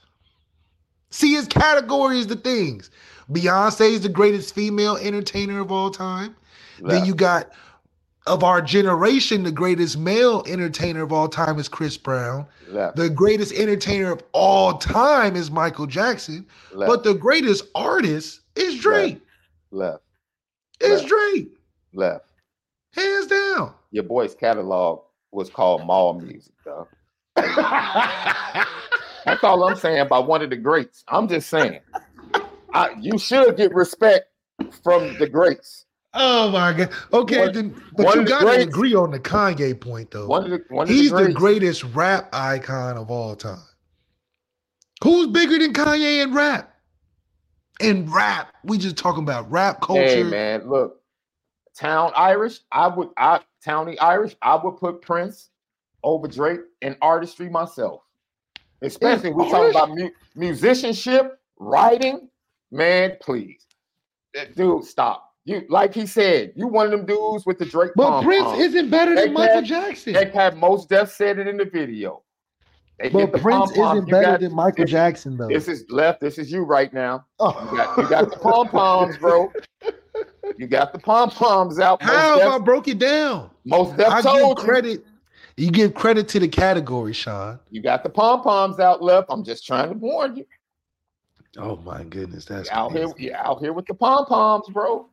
See, 1.10 1.34
his 1.34 1.46
category 1.46 2.18
is 2.18 2.26
the 2.26 2.36
things. 2.36 2.90
Beyonce 3.30 3.92
is 3.92 4.00
the 4.00 4.08
greatest 4.08 4.54
female 4.54 4.96
entertainer 4.96 5.60
of 5.60 5.70
all 5.70 5.90
time. 5.90 6.34
Then 6.80 7.04
you 7.04 7.14
got 7.14 7.50
of 8.26 8.42
our 8.44 8.60
generation, 8.60 9.42
the 9.42 9.52
greatest 9.52 9.96
male 9.98 10.42
entertainer 10.46 11.02
of 11.02 11.12
all 11.12 11.28
time 11.28 11.58
is 11.58 11.68
Chris 11.68 11.96
Brown. 11.96 12.46
left, 12.68 12.96
The 12.96 13.08
greatest 13.08 13.52
entertainer 13.54 14.12
of 14.12 14.22
all 14.32 14.74
time 14.78 15.36
is 15.36 15.50
Michael 15.50 15.86
Jackson. 15.86 16.46
left, 16.72 16.88
But 16.88 17.04
the 17.04 17.14
greatest 17.14 17.64
artist 17.74 18.40
is 18.56 18.78
Drake. 18.78 19.20
left, 19.70 20.02
It's 20.80 21.02
Right. 21.02 21.08
Drake. 21.32 21.58
left. 21.94 22.26
Hands 22.92 23.26
down. 23.26 23.74
Your 23.90 24.04
boy's 24.04 24.34
catalog 24.34 25.02
was 25.32 25.50
called 25.50 25.84
Mall 25.86 26.14
Music, 26.14 26.52
though. 26.64 26.88
That's 27.36 29.42
all 29.42 29.64
I'm 29.64 29.76
saying 29.76 30.00
about 30.00 30.26
one 30.26 30.42
of 30.42 30.50
the 30.50 30.56
greats. 30.56 31.04
I'm 31.08 31.28
just 31.28 31.48
saying. 31.50 31.80
I, 32.72 32.90
you 33.00 33.18
should 33.18 33.56
get 33.56 33.74
respect 33.74 34.26
from 34.84 35.16
the 35.18 35.28
greats. 35.28 35.85
Oh 36.18 36.50
my 36.50 36.72
god. 36.72 36.90
Okay, 37.12 37.38
One- 37.40 37.52
then 37.52 37.82
but 37.94 38.14
you 38.14 38.24
gotta 38.24 38.62
agree 38.62 38.94
on 38.94 39.10
the 39.10 39.20
Kanye 39.20 39.78
point 39.78 40.10
though. 40.10 40.26
One 40.26 40.44
of 40.44 40.50
the 40.50 40.64
one 40.68 40.88
He's 40.88 41.10
the 41.10 41.24
the 41.24 41.32
greatest 41.32 41.84
rap 41.84 42.28
icon 42.32 42.96
of 42.96 43.10
all 43.10 43.36
time. 43.36 43.58
Who's 45.04 45.26
bigger 45.26 45.58
than 45.58 45.74
Kanye 45.74 46.22
in 46.22 46.32
rap? 46.32 46.74
In 47.80 48.10
rap, 48.10 48.54
we 48.64 48.78
just 48.78 48.96
talking 48.96 49.22
about 49.22 49.50
rap 49.50 49.82
culture. 49.82 50.02
Hey 50.02 50.22
man, 50.22 50.66
look, 50.68 51.02
Town 51.78 52.12
Irish. 52.16 52.60
I 52.72 52.88
would, 52.88 53.10
I 53.18 53.40
Towny 53.62 53.98
Irish. 53.98 54.34
I 54.40 54.56
would 54.56 54.78
put 54.78 55.02
Prince 55.02 55.50
over 56.02 56.26
Drake 56.26 56.60
in 56.80 56.96
artistry 57.02 57.50
myself. 57.50 58.02
Especially 58.80 59.32
we 59.32 59.50
talking 59.50 59.70
about 59.70 59.90
mu- 59.90 60.10
musicianship, 60.34 61.38
writing. 61.58 62.30
Man, 62.70 63.16
please, 63.20 63.66
dude, 64.54 64.84
stop. 64.84 65.25
You 65.46 65.62
like 65.68 65.94
he 65.94 66.06
said, 66.06 66.52
you 66.56 66.66
one 66.66 66.86
of 66.86 66.90
them 66.92 67.06
dudes 67.06 67.46
with 67.46 67.58
the 67.58 67.64
Drake. 67.64 67.92
But 67.96 68.22
Prince 68.22 68.58
isn't 68.58 68.90
better 68.90 69.14
They 69.14 69.24
than 69.26 69.32
Michael 69.34 69.54
had- 69.54 69.64
Jackson. 69.64 70.12
They 70.12 70.28
had 70.28 70.56
Mos 70.56 70.86
Def 70.86 71.10
said 71.12 71.38
it 71.38 71.46
in 71.46 71.56
the 71.56 71.64
video. 71.64 72.22
They 72.98 73.10
But 73.10 73.30
the 73.32 73.38
Prince 73.38 73.70
isn't 73.70 73.94
You 73.96 74.02
better 74.12 74.22
got- 74.32 74.40
than 74.40 74.52
Michael 74.54 74.84
this- 74.84 74.90
Jackson 74.90 75.36
though. 75.36 75.46
This 75.46 75.68
is 75.68 75.84
left. 75.88 76.20
This 76.20 76.36
is 76.38 76.50
you 76.50 76.62
right 76.64 76.92
now. 76.92 77.26
Oh. 77.38 77.68
You 77.70 77.76
got, 77.76 77.96
you 77.98 78.08
got 78.08 78.30
the 78.32 78.38
pom 78.38 78.68
poms, 78.68 79.16
bro. 79.18 79.52
You 80.58 80.66
got 80.68 80.92
the 80.92 80.98
pom 80.98 81.28
poms 81.30 81.78
out. 81.80 82.00
Most 82.00 82.10
How 82.10 82.34
if 82.34 82.38
Def- 82.44 82.52
I 82.52 82.58
broke 82.58 82.88
it 82.88 82.98
down? 82.98 83.50
Mos 83.64 83.94
Def 83.96 84.08
I 84.08 84.22
told 84.22 84.56
give 84.56 84.64
you. 84.64 84.70
credit. 84.72 85.04
You 85.56 85.70
give 85.70 85.92
credit 85.92 86.28
to 86.28 86.40
the 86.40 86.46
category, 86.48 87.12
Sean. 87.12 87.58
You 87.70 87.82
got 87.82 88.02
the 88.04 88.08
pom 88.08 88.42
poms 88.42 88.78
out 88.78 89.02
left. 89.02 89.26
I'm 89.28 89.42
just 89.44 89.66
trying 89.66 89.90
to 89.90 89.96
warn 89.98 90.36
you. 90.36 90.46
Oh 91.58 91.76
my 91.84 92.04
goodness, 92.04 92.44
that's 92.44 92.68
You're 92.70 92.78
out 92.78 92.92
here, 92.92 93.08
you're 93.18 93.36
out 93.36 93.58
here 93.60 93.72
with 93.72 93.86
the 93.86 93.94
pom 93.94 94.24
poms, 94.26 94.68
bro. 94.72 95.08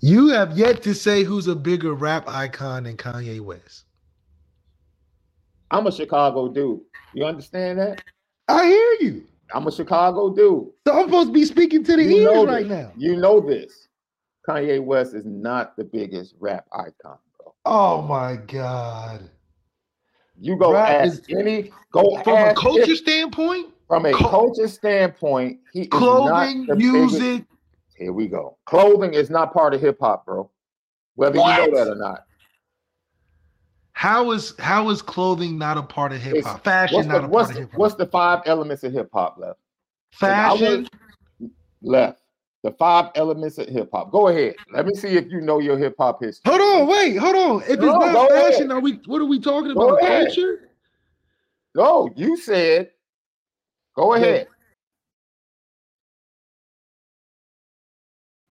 You 0.00 0.28
have 0.28 0.56
yet 0.56 0.82
to 0.82 0.94
say 0.94 1.22
who's 1.24 1.46
a 1.46 1.56
bigger 1.56 1.94
rap 1.94 2.28
icon 2.28 2.84
than 2.84 2.96
Kanye 2.96 3.40
West. 3.40 3.84
I'm 5.70 5.86
a 5.86 5.92
Chicago 5.92 6.48
dude. 6.48 6.80
You 7.14 7.24
understand 7.24 7.78
that? 7.78 8.02
I 8.48 8.66
hear 8.66 8.92
you. 9.00 9.24
I'm 9.52 9.66
a 9.66 9.72
Chicago 9.72 10.30
dude. 10.34 10.68
So 10.86 10.92
I'm 10.92 11.06
supposed 11.06 11.28
to 11.28 11.32
be 11.32 11.44
speaking 11.44 11.82
to 11.84 11.96
the 11.96 12.04
You 12.04 12.30
ears 12.30 12.46
right 12.46 12.66
now. 12.66 12.92
You 12.96 13.16
know 13.16 13.40
this. 13.40 13.88
Kanye 14.48 14.82
West 14.82 15.14
is 15.14 15.24
not 15.24 15.76
the 15.76 15.84
biggest 15.84 16.34
rap 16.38 16.66
icon, 16.72 17.18
bro. 17.36 17.54
Oh 17.64 18.02
my 18.02 18.36
God. 18.36 19.28
You 20.38 20.56
go 20.56 20.72
Rap 20.74 20.88
ask 21.06 21.28
is- 21.30 21.36
any 21.36 21.72
go 21.90 22.20
From 22.22 22.36
a 22.50 22.54
culture 22.54 22.82
if- 22.92 22.98
standpoint, 22.98 23.72
from 23.88 24.06
a 24.06 24.12
cul- 24.12 24.28
culture 24.28 24.68
standpoint, 24.68 25.58
he 25.72 25.86
clothing, 25.86 26.66
not 26.66 26.66
the 26.68 26.76
biggest- 26.76 26.92
music, 27.18 27.44
Here 27.96 28.12
we 28.12 28.28
go. 28.28 28.58
Clothing 28.66 29.14
is 29.14 29.30
not 29.30 29.52
part 29.52 29.74
of 29.74 29.80
hip 29.80 29.98
hop, 30.00 30.26
bro. 30.26 30.50
Whether 31.14 31.38
What? 31.38 31.58
you 31.62 31.72
know 31.72 31.78
that 31.78 31.90
or 31.90 31.94
not. 31.96 32.24
how 33.92 34.32
is 34.32 34.54
how 34.58 34.90
is 34.90 35.00
clothing 35.00 35.56
not 35.58 35.78
a 35.78 35.82
part 35.82 36.12
of 36.12 36.20
hip 36.20 36.44
hop? 36.44 36.62
Fashion 36.62 36.96
What's 36.96 37.08
not 37.08 37.20
the, 37.22 37.26
a 37.26 37.30
what's, 37.30 37.48
part 37.48 37.56
of 37.56 37.62
hip 37.62 37.70
hop. 37.72 37.78
what's 37.80 37.94
the 37.94 38.06
five 38.06 38.42
elements 38.44 38.84
of 38.84 38.92
hip 38.92 39.08
hop 39.12 39.38
left? 39.38 39.58
Fashion. 40.12 40.86
Left. 41.82 42.20
The 42.62 42.72
five 42.72 43.12
elements 43.14 43.58
of 43.58 43.68
hip 43.68 43.88
hop. 43.94 44.10
Go 44.12 44.28
ahead. 44.28 44.56
Let 44.72 44.86
me 44.86 44.94
see 44.94 45.08
if 45.08 45.30
you 45.30 45.40
know 45.40 45.60
your 45.60 45.78
hip 45.78 45.94
hop 45.98 46.22
history. 46.22 46.50
Hold 46.50 46.60
on, 46.82 46.88
wait, 46.88 47.16
hold 47.16 47.36
on. 47.36 47.62
If 47.62 47.70
it's 47.70 47.80
No, 47.80 47.92
not 47.92 48.12
go 48.12 48.26
ahead. 48.26 48.52
fashion, 48.52 48.72
are 48.72 48.80
we 48.80 49.00
what 49.06 49.22
are 49.22 49.26
we 49.26 49.40
talking 49.40 49.72
Go 49.72 49.88
about? 49.88 50.02
ahead. 50.02 50.26
Culture? 50.26 50.70
No, 51.74 52.10
you 52.16 52.36
said. 52.36 52.90
Go 53.94 54.12
ahead. 54.14 54.48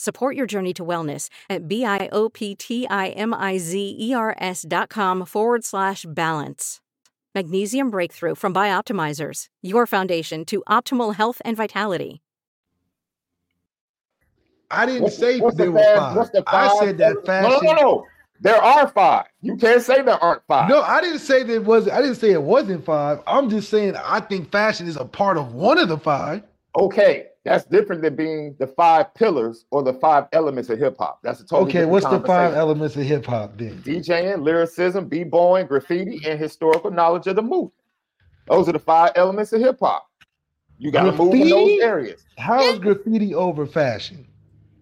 Support 0.00 0.36
your 0.36 0.46
journey 0.46 0.72
to 0.74 0.84
wellness 0.84 1.28
at 1.50 1.66
B-I-O-P-T-I-M-I-Z-E-R-S 1.66 4.64
dot 4.68 4.90
com 4.90 5.26
forward 5.26 5.64
slash 5.64 6.06
balance. 6.08 6.80
Magnesium 7.34 7.90
Breakthrough 7.90 8.36
from 8.36 8.54
Bioptimizers, 8.54 9.46
your 9.60 9.88
foundation 9.88 10.44
to 10.44 10.62
optimal 10.68 11.16
health 11.16 11.42
and 11.44 11.56
vitality. 11.56 12.22
I 14.70 14.86
didn't 14.86 15.02
what's, 15.02 15.18
say 15.18 15.40
what's 15.40 15.56
there 15.56 15.66
the 15.66 15.72
were 15.72 15.96
five. 15.96 16.30
The 16.32 16.44
five? 16.44 16.70
I 16.70 16.78
said 16.78 16.98
that 16.98 17.26
fashion. 17.26 17.50
No, 17.50 17.58
no, 17.58 17.72
no, 17.72 17.82
no. 17.82 18.06
There 18.40 18.62
are 18.62 18.86
five. 18.86 19.26
You 19.40 19.56
can't 19.56 19.82
say 19.82 20.02
there 20.02 20.22
aren't 20.22 20.42
five. 20.46 20.68
No, 20.68 20.80
I 20.80 21.00
didn't 21.00 21.18
say 21.18 21.42
there 21.42 21.60
was. 21.60 21.88
I 21.88 22.00
didn't 22.00 22.14
say 22.14 22.30
it 22.30 22.44
wasn't 22.44 22.84
five. 22.84 23.18
I'm 23.26 23.50
just 23.50 23.68
saying 23.68 23.96
I 23.96 24.20
think 24.20 24.52
fashion 24.52 24.86
is 24.86 24.96
a 24.96 25.04
part 25.04 25.38
of 25.38 25.54
one 25.54 25.76
of 25.76 25.88
the 25.88 25.98
five. 25.98 26.44
Okay, 26.78 27.26
that's 27.48 27.64
different 27.64 28.02
than 28.02 28.14
being 28.14 28.54
the 28.58 28.66
five 28.66 29.14
pillars 29.14 29.64
or 29.70 29.82
the 29.82 29.94
five 29.94 30.26
elements 30.32 30.68
of 30.68 30.78
hip 30.78 30.96
hop. 30.98 31.20
That's 31.22 31.40
a 31.40 31.46
totally 31.46 31.70
okay. 31.70 31.84
What's 31.84 32.06
the 32.06 32.20
five 32.20 32.54
elements 32.54 32.96
of 32.96 33.02
hip 33.02 33.26
hop 33.26 33.56
then? 33.56 33.82
DJing, 33.82 34.42
lyricism, 34.42 35.08
b-boying, 35.08 35.66
graffiti, 35.66 36.20
and 36.26 36.38
historical 36.38 36.90
knowledge 36.90 37.26
of 37.26 37.36
the 37.36 37.42
movement. 37.42 37.72
Those 38.48 38.68
are 38.68 38.72
the 38.72 38.78
five 38.78 39.12
elements 39.14 39.52
of 39.52 39.60
hip 39.60 39.78
hop. 39.80 40.06
You 40.78 40.90
got 40.90 41.04
to 41.04 41.12
move 41.12 41.34
in 41.34 41.48
those 41.48 41.80
areas. 41.80 42.24
How 42.36 42.62
is 42.62 42.78
graffiti 42.78 43.34
over 43.34 43.66
fashion? 43.66 44.26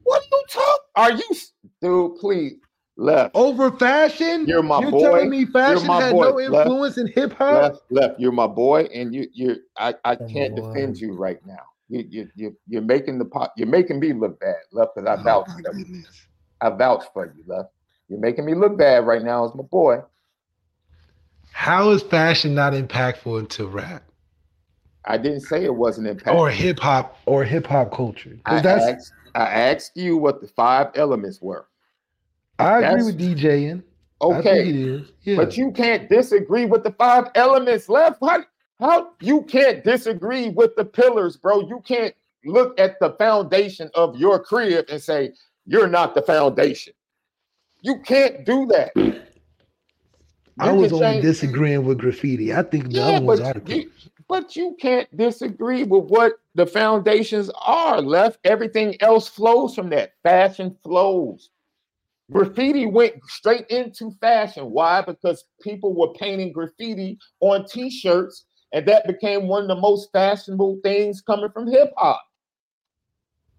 What 0.03 0.23
are 0.23 0.27
you 0.31 0.45
talking? 0.49 0.73
Are 0.97 1.13
you, 1.13 1.35
dude? 1.81 2.21
Please, 2.21 2.55
left 2.97 3.35
over 3.35 3.71
fashion. 3.73 4.47
You're 4.47 4.63
my 4.63 4.81
you're 4.81 4.91
boy. 4.91 5.01
telling 5.01 5.31
me 5.31 5.47
fashion 5.47 5.87
had 5.87 6.13
boy. 6.13 6.31
no 6.31 6.41
influence 6.41 6.97
left, 6.97 7.17
in 7.17 7.23
hip 7.23 7.33
hop. 7.33 7.63
Left, 7.63 7.83
left. 7.91 8.21
You're 8.21 8.33
my 8.33 8.47
boy, 8.47 8.83
and 8.95 9.15
you, 9.15 9.27
you. 9.33 9.57
I, 9.79 9.95
I 10.05 10.17
can't 10.17 10.55
defend 10.55 10.99
you 10.99 11.13
right 11.15 11.45
now. 11.47 11.63
You, 11.89 12.05
you, 12.09 12.29
you, 12.35 12.57
you're 12.69 12.83
making 12.83 13.19
the 13.19 13.25
pot. 13.25 13.53
You're 13.57 13.69
making 13.69 14.01
me 14.01 14.13
look 14.13 14.41
bad, 14.41 14.57
left. 14.73 14.97
Because 14.97 15.09
I 15.09 15.21
oh, 15.21 15.25
vouch 15.25 15.47
for 15.51 15.79
you. 15.79 16.03
I 16.61 16.71
vouch 16.71 17.05
for 17.13 17.27
you, 17.37 17.45
left. 17.47 17.71
You're 18.09 18.21
making 18.21 18.45
me 18.45 18.55
look 18.55 18.77
bad 18.77 19.07
right 19.07 19.23
now 19.23 19.45
as 19.45 19.55
my 19.55 19.63
boy. 19.63 20.01
How 21.53 21.91
is 21.91 22.03
fashion 22.03 22.55
not 22.55 22.73
impactful 22.73 23.39
into 23.41 23.67
rap? 23.67 24.03
I 25.07 25.17
didn't 25.17 25.41
say 25.41 25.65
it 25.65 25.75
wasn't 25.75 26.09
impactful. 26.09 26.35
Or 26.35 26.51
hip 26.51 26.79
hop 26.81 27.19
or 27.27 27.45
hip 27.45 27.67
hop 27.67 27.93
culture. 27.93 28.39
I 28.45 28.61
that's 28.61 28.85
asked, 28.85 29.13
I 29.35 29.45
asked 29.45 29.97
you 29.97 30.17
what 30.17 30.41
the 30.41 30.49
five 30.49 30.91
elements 30.97 31.41
were. 31.41 31.67
I 32.59 32.83
agree 32.83 33.05
with 33.05 33.19
DJing. 33.19 33.83
Okay. 34.21 35.05
Yeah. 35.23 35.37
But 35.37 35.57
you 35.57 35.71
can't 35.71 36.09
disagree 36.09 36.67
with 36.67 36.83
the 36.83 36.93
five 36.93 37.31
elements 37.35 37.89
left. 37.89 38.19
How, 38.23 38.45
how 38.81 39.13
you 39.21 39.43
can't 39.43 39.83
disagree 39.83 40.51
with 40.51 40.77
the 40.77 40.85
pillars, 40.85 41.37
bro? 41.37 41.61
You 41.61 41.81
can't 41.87 42.15
look 42.45 42.79
at 42.79 42.99
the 43.01 43.13
foundation 43.13 43.91
of 43.95 44.17
your 44.17 44.39
crib 44.39 44.87
and 44.89 45.03
say 45.03 45.33
you're 45.67 45.89
not 45.89 46.15
the 46.15 46.23
foundation. 46.23 46.93
You 47.83 48.01
can't 48.01 48.45
do 48.45 48.67
that. 48.67 48.93
Hmm. 48.95 49.23
You 50.59 50.71
I 50.71 50.73
was 50.73 50.93
only 50.93 51.07
change. 51.07 51.23
disagreeing 51.23 51.85
with 51.85 51.99
graffiti. 51.99 52.55
I 52.55 52.63
think 52.63 52.91
the 52.91 52.99
yeah, 52.99 53.05
other 53.05 53.27
ones 53.27 53.41
are 53.41 53.61
you, 53.67 53.91
But 54.27 54.57
you 54.57 54.75
can't 54.81 55.15
disagree 55.15 55.83
with 55.83 56.05
what 56.05 56.35
the 56.55 56.67
foundations 56.67 57.51
are 57.61 58.01
left. 58.01 58.39
Everything 58.45 58.97
else 59.03 59.29
flows 59.29 59.75
from 59.75 59.91
that. 59.91 60.15
Fashion 60.23 60.75
flows. 60.83 61.51
Graffiti 62.33 62.87
went 62.87 63.15
straight 63.27 63.67
into 63.69 64.11
fashion. 64.13 64.71
Why? 64.71 65.03
Because 65.03 65.45
people 65.61 65.95
were 65.95 66.13
painting 66.15 66.53
graffiti 66.53 67.19
on 67.41 67.67
t-shirts, 67.67 68.46
and 68.73 68.87
that 68.87 69.07
became 69.07 69.49
one 69.49 69.63
of 69.63 69.69
the 69.69 69.77
most 69.77 70.11
fashionable 70.13 70.79
things 70.83 71.21
coming 71.21 71.51
from 71.51 71.67
hip 71.67 71.93
hop. 71.97 72.23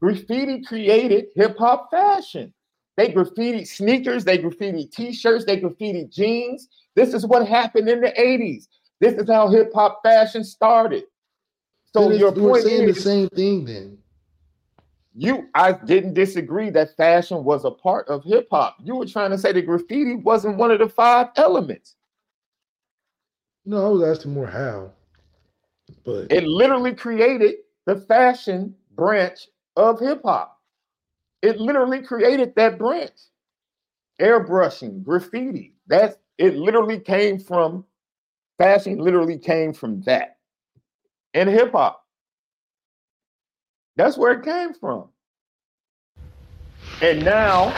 Graffiti 0.02 0.62
created 0.62 1.28
hip 1.36 1.58
hop 1.58 1.90
fashion. 1.90 2.54
They 2.98 3.10
graffiti 3.10 3.64
sneakers, 3.64 4.26
they 4.26 4.38
graffiti 4.38 4.88
t-shirts, 4.88 5.46
they 5.46 5.60
graffiti 5.60 6.06
jeans. 6.06 6.68
This 6.96 7.14
is 7.14 7.26
what 7.26 7.48
happened 7.48 7.88
in 7.88 8.02
the 8.02 8.12
80s. 8.12 8.68
This 9.00 9.14
is 9.14 9.30
how 9.30 9.50
hip 9.50 9.72
hop 9.74 10.02
fashion 10.04 10.44
started. 10.44 11.04
So 11.94 12.12
your 12.12 12.32
point 12.32 12.64
saying 12.64 12.90
is, 12.90 12.96
the 12.98 13.02
same 13.02 13.30
thing 13.30 13.66
then. 13.66 13.98
You, 15.16 15.48
I 15.56 15.72
didn't 15.72 16.14
disagree 16.14 16.70
that 16.72 16.96
fashion 16.96 17.44
was 17.44 17.66
a 17.66 17.72
part 17.72 18.08
of 18.08 18.24
hip 18.24 18.48
hop. 18.52 18.78
You 18.84 18.96
were 18.96 19.06
trying 19.06 19.32
to 19.32 19.38
say 19.38 19.52
that 19.52 19.66
graffiti 19.66 20.16
wasn't 20.16 20.58
one 20.58 20.72
of 20.72 20.80
the 20.80 20.90
five 20.90 21.28
elements. 21.36 21.97
No, 23.68 23.86
I 23.86 23.90
was 23.90 24.18
asking 24.18 24.34
more 24.34 24.48
how. 24.48 24.94
But 26.06 26.32
it 26.32 26.46
literally 26.46 26.96
created 26.96 27.56
the 27.86 27.98
fashion 27.98 28.74
branch 28.96 29.50
of 29.76 30.00
hip 30.00 30.22
hop. 30.24 30.58
It 31.42 31.60
literally 31.60 32.02
created 32.02 32.56
that 32.56 32.78
branch. 32.78 33.12
Airbrushing, 34.22 35.04
graffiti. 35.04 35.74
That's 35.88 36.16
it 36.38 36.56
literally 36.56 36.98
came 36.98 37.40
from 37.40 37.84
fashion, 38.58 39.00
literally 39.00 39.38
came 39.38 39.74
from 39.74 40.02
that. 40.04 40.38
And 41.34 41.50
hip 41.50 41.74
hop. 41.74 42.06
That's 43.98 44.18
where 44.18 44.32
it 44.32 44.46
came 44.46 44.74
from. 44.76 45.10
And 47.02 47.26
now 47.26 47.76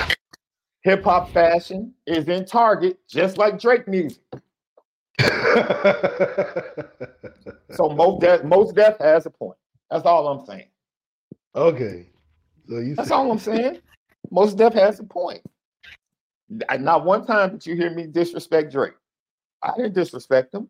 hip 0.84 1.04
hop 1.04 1.34
fashion 1.34 1.96
is 2.06 2.28
in 2.28 2.46
Target, 2.46 3.00
just 3.08 3.40
like 3.40 3.60
Drake 3.60 3.88
music. 3.88 4.22
so 7.72 7.90
Mos 7.90 8.20
Def, 8.20 8.44
Mos 8.44 8.72
Def 8.72 8.98
has 9.00 9.26
a 9.26 9.30
point. 9.30 9.58
That's 9.92 10.06
all 10.06 10.28
I'm 10.28 10.46
saying. 10.46 10.68
Okay. 11.56 12.08
So 12.70 12.80
you 12.80 12.96
That's 12.96 13.12
all 13.12 13.32
I'm 13.32 13.40
saying. 13.40 13.80
Mos 14.32 14.54
Def 14.54 14.74
has 14.74 15.00
a 15.00 15.04
point. 15.04 15.42
Not 16.50 17.06
one 17.06 17.26
time 17.26 17.52
did 17.52 17.66
you 17.66 17.76
hear 17.76 17.92
me 17.92 18.08
disrespect 18.08 18.72
Drake. 18.72 18.94
I 19.62 19.74
didn't 19.76 19.94
disrespect 19.94 20.54
him. 20.54 20.70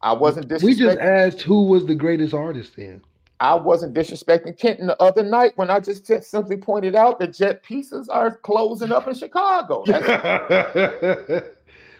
I 0.00 0.12
wasn't 0.12 0.48
disrespecting. 0.48 0.62
We 0.62 0.74
just 0.74 0.98
asked 0.98 1.42
who 1.42 1.66
was 1.66 1.86
the 1.86 1.94
greatest 1.94 2.34
artist 2.34 2.76
then. 2.76 3.02
I 3.40 3.54
wasn't 3.54 3.94
disrespecting 3.94 4.56
Kenton 4.56 4.86
the 4.86 5.02
other 5.02 5.24
night 5.24 5.52
when 5.56 5.68
I 5.68 5.80
just 5.80 6.06
simply 6.06 6.56
pointed 6.56 6.94
out 6.94 7.18
that 7.18 7.34
jet 7.34 7.62
pieces 7.64 8.08
are 8.08 8.36
closing 8.36 8.92
up 8.92 9.08
in 9.08 9.14
Chicago. 9.14 9.84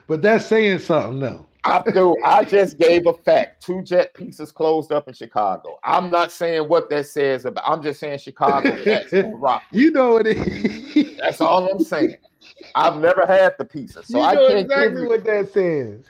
but 0.07 0.23
that's 0.23 0.47
saying 0.47 0.81
something 0.81 1.21
though. 1.21 1.47
I 1.65 1.83
do. 1.93 2.17
I 2.25 2.45
just 2.45 2.77
gave 2.79 3.07
a 3.07 3.15
fact. 3.15 3.63
Two 3.63 3.83
jet 3.83 4.15
pieces 4.15 4.51
closed 4.51 4.91
up 4.91 5.07
in 5.07 5.15
Chicago. 5.15 5.79
I'm 5.85 6.11
not 6.11 6.33
saying 6.33 6.69
what 6.69 6.91
that 6.91 7.07
says 7.07 7.45
about. 7.45 7.63
I'm 7.67 7.83
just 7.83 8.01
saying 8.01 8.19
Chicago. 8.19 8.77
rock. 9.37 9.63
You 9.71 9.93
know 9.93 10.13
what 10.15 10.27
it 10.27 10.39
is. 10.39 11.17
That's 11.19 11.41
all 11.41 11.71
I'm 11.71 11.79
saying. 11.81 12.17
I've 12.75 12.97
never 12.97 13.25
had 13.27 13.55
the 13.59 13.65
pieces, 13.65 14.07
so 14.09 14.19
you 14.19 14.25
I 14.25 14.35
can't 14.35 14.59
exactly 14.59 15.07
what 15.07 15.25
that 15.25 15.53
says. 15.53 16.05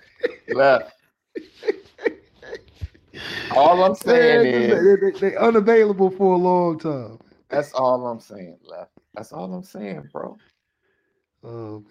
Left. 0.54 0.94
All 3.50 3.84
I'm 3.84 3.94
saying 3.94 4.46
is 4.46 4.70
they, 4.70 5.10
they, 5.10 5.30
they, 5.30 5.36
unavailable 5.36 6.10
for 6.10 6.34
a 6.34 6.38
long 6.38 6.78
time. 6.78 7.18
That's 7.50 7.72
all 7.74 8.06
I'm 8.06 8.20
saying, 8.20 8.58
left. 8.64 8.92
That's 9.14 9.32
all 9.32 9.52
I'm 9.52 9.62
saying, 9.62 10.08
bro. 10.10 10.38
Oh 11.44 11.80
man. 11.80 11.84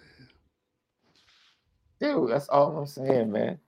That's 2.02 2.48
all 2.48 2.76
I'm 2.76 2.86
saying, 2.86 3.30
man. 3.30 3.58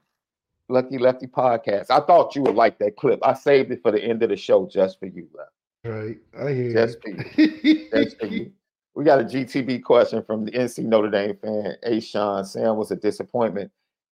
Lucky 0.67 0.97
Lefty 0.97 1.27
podcast. 1.27 1.89
I 1.89 1.99
thought 1.99 2.35
you 2.35 2.41
would 2.43 2.55
like 2.55 2.79
that 2.79 2.97
clip. 2.97 3.19
I 3.23 3.33
saved 3.33 3.71
it 3.71 3.81
for 3.81 3.91
the 3.91 4.03
end 4.03 4.23
of 4.23 4.29
the 4.29 4.35
show 4.35 4.67
just 4.67 4.99
for 4.99 5.05
you, 5.05 5.27
left. 5.33 5.51
Right. 5.83 6.17
I 6.37 6.51
hear 6.51 6.73
just 6.73 6.97
you. 7.05 7.17
for 7.17 7.41
you. 7.41 7.89
just 7.93 8.19
for 8.19 8.25
you. 8.25 8.51
We 8.95 9.03
got 9.03 9.21
a 9.21 9.23
GTB 9.23 9.83
question 9.83 10.23
from 10.23 10.45
the 10.45 10.51
NC 10.51 10.85
Notre 10.85 11.09
Dame 11.09 11.37
fan. 11.41 11.75
A 11.83 11.99
Sean, 11.99 12.43
Sam 12.45 12.77
was 12.77 12.91
a 12.91 12.95
disappointment. 12.95 13.71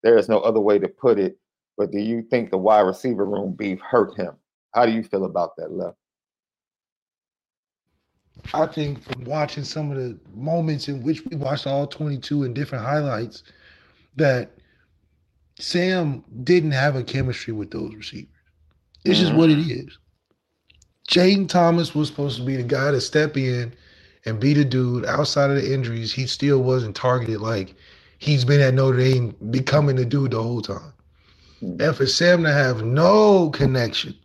There 0.03 0.17
is 0.17 0.29
no 0.29 0.39
other 0.41 0.61
way 0.61 0.79
to 0.79 0.89
put 0.89 1.19
it. 1.19 1.39
But 1.77 1.91
do 1.91 1.99
you 1.99 2.23
think 2.23 2.51
the 2.51 2.59
wide 2.59 2.81
receiver 2.81 3.25
room 3.25 3.53
beef 3.53 3.81
hurt 3.81 4.17
him? 4.17 4.35
How 4.75 4.87
do 4.87 4.93
you 4.93 5.03
feel 5.03 5.25
about 5.25 5.57
that, 5.57 5.73
left? 5.73 5.97
I 8.55 8.67
think 8.67 9.03
from 9.03 9.25
watching 9.25 9.65
some 9.65 9.91
of 9.91 9.97
the 9.97 10.19
moments 10.35 10.89
in 10.89 11.03
which 11.03 11.25
we 11.25 11.37
watched 11.37 11.67
all 11.67 11.87
22 11.87 12.45
and 12.45 12.55
different 12.55 12.85
highlights, 12.85 13.43
that 14.17 14.53
Sam 15.59 16.25
didn't 16.45 16.73
have 16.73 16.97
a 16.97 17.05
chemistry 17.05 17.55
with 17.55 17.71
those 17.71 17.95
receivers. 17.95 18.31
It's 19.05 19.21
just 19.21 19.35
what 19.35 19.51
it 19.51 19.59
is. 19.59 19.67
mm-hmm. 19.67 19.89
is. 19.89 19.99
Jayden 21.09 21.49
Thomas 21.49 21.95
was 21.95 22.09
supposed 22.09 22.39
to 22.39 22.45
be 22.45 22.57
the 22.57 22.63
guy 22.65 22.91
to 22.93 23.01
step 23.01 23.37
in 23.37 23.75
and 24.27 24.41
be 24.41 24.55
the 24.55 24.65
dude. 24.65 25.07
Outside 25.07 25.51
of 25.51 25.57
the 25.57 25.73
injuries, 25.75 26.13
he 26.13 26.27
still 26.27 26.63
wasn't 26.63 26.97
targeted 26.97 27.41
like 27.41 27.75
he's 28.19 28.45
been 28.45 28.61
at 28.61 28.75
Notre 28.75 28.99
Dame 28.99 29.37
becoming 29.51 29.97
the 29.97 30.05
dude 30.05 30.33
the 30.33 30.43
whole 30.43 30.63
time. 30.63 30.93
And 31.81 31.97
for 31.97 32.07
Sam 32.07 32.45
to 32.45 32.53
have 32.53 32.85
no 32.85 33.51
connection 33.51 34.17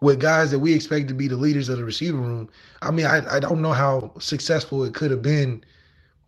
with 0.00 0.20
guys 0.20 0.50
that 0.52 0.60
we 0.60 0.74
expect 0.74 1.08
to 1.08 1.14
be 1.14 1.28
the 1.28 1.36
leaders 1.36 1.68
of 1.68 1.78
the 1.78 1.84
receiver 1.84 2.18
room, 2.18 2.50
I 2.82 2.90
mean, 2.90 3.06
I, 3.06 3.36
I 3.36 3.40
don't 3.40 3.62
know 3.62 3.72
how 3.72 4.12
successful 4.20 4.84
it 4.84 4.94
could 4.94 5.10
have 5.10 5.22
been 5.22 5.64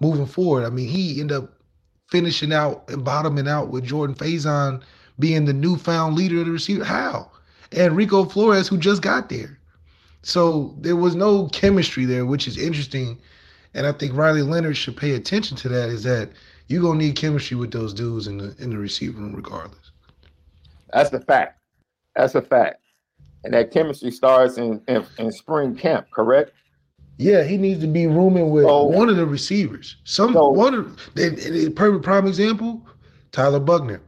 moving 0.00 0.26
forward. 0.26 0.66
I 0.66 0.70
mean, 0.70 0.88
he 0.88 1.20
ended 1.20 1.38
up 1.38 1.59
finishing 2.10 2.52
out 2.52 2.84
and 2.88 3.04
bottoming 3.04 3.48
out 3.48 3.70
with 3.70 3.84
Jordan 3.84 4.16
Faison 4.16 4.82
being 5.18 5.44
the 5.44 5.52
newfound 5.52 6.16
leader 6.16 6.40
of 6.40 6.46
the 6.46 6.52
receiver. 6.52 6.84
How? 6.84 7.30
And 7.72 7.96
Rico 7.96 8.24
Flores, 8.24 8.68
who 8.68 8.78
just 8.78 9.02
got 9.02 9.28
there. 9.28 9.58
So 10.22 10.74
there 10.80 10.96
was 10.96 11.14
no 11.14 11.48
chemistry 11.48 12.04
there, 12.04 12.26
which 12.26 12.46
is 12.48 12.58
interesting. 12.58 13.18
And 13.74 13.86
I 13.86 13.92
think 13.92 14.14
Riley 14.14 14.42
Leonard 14.42 14.76
should 14.76 14.96
pay 14.96 15.12
attention 15.14 15.56
to 15.58 15.68
that. 15.70 15.88
Is 15.88 16.02
that 16.04 16.30
you're 16.68 16.82
gonna 16.82 16.98
need 16.98 17.16
chemistry 17.16 17.56
with 17.56 17.70
those 17.72 17.94
dudes 17.94 18.26
in 18.26 18.38
the 18.38 18.54
in 18.58 18.70
the 18.70 18.78
receiver 18.78 19.20
room 19.20 19.34
regardless. 19.34 19.92
That's 20.92 21.10
the 21.10 21.20
fact. 21.20 21.60
That's 22.16 22.34
a 22.34 22.42
fact. 22.42 22.82
and 23.44 23.54
that 23.54 23.70
chemistry 23.70 24.10
starts 24.10 24.58
in, 24.58 24.82
in, 24.88 25.04
in 25.18 25.32
spring 25.32 25.74
camp, 25.76 26.08
correct? 26.10 26.52
Yeah, 27.20 27.42
he 27.42 27.58
needs 27.58 27.80
to 27.82 27.86
be 27.86 28.06
rooming 28.06 28.48
with 28.48 28.64
so, 28.64 28.84
one 28.84 29.10
of 29.10 29.16
the 29.16 29.26
receivers. 29.26 29.96
Some 30.04 30.32
so, 30.32 30.48
one 30.48 30.72
of 30.72 31.14
the 31.14 31.70
perfect 31.76 32.02
prime 32.02 32.26
example, 32.26 32.80
Tyler 33.30 33.60
Buchner, 33.60 34.00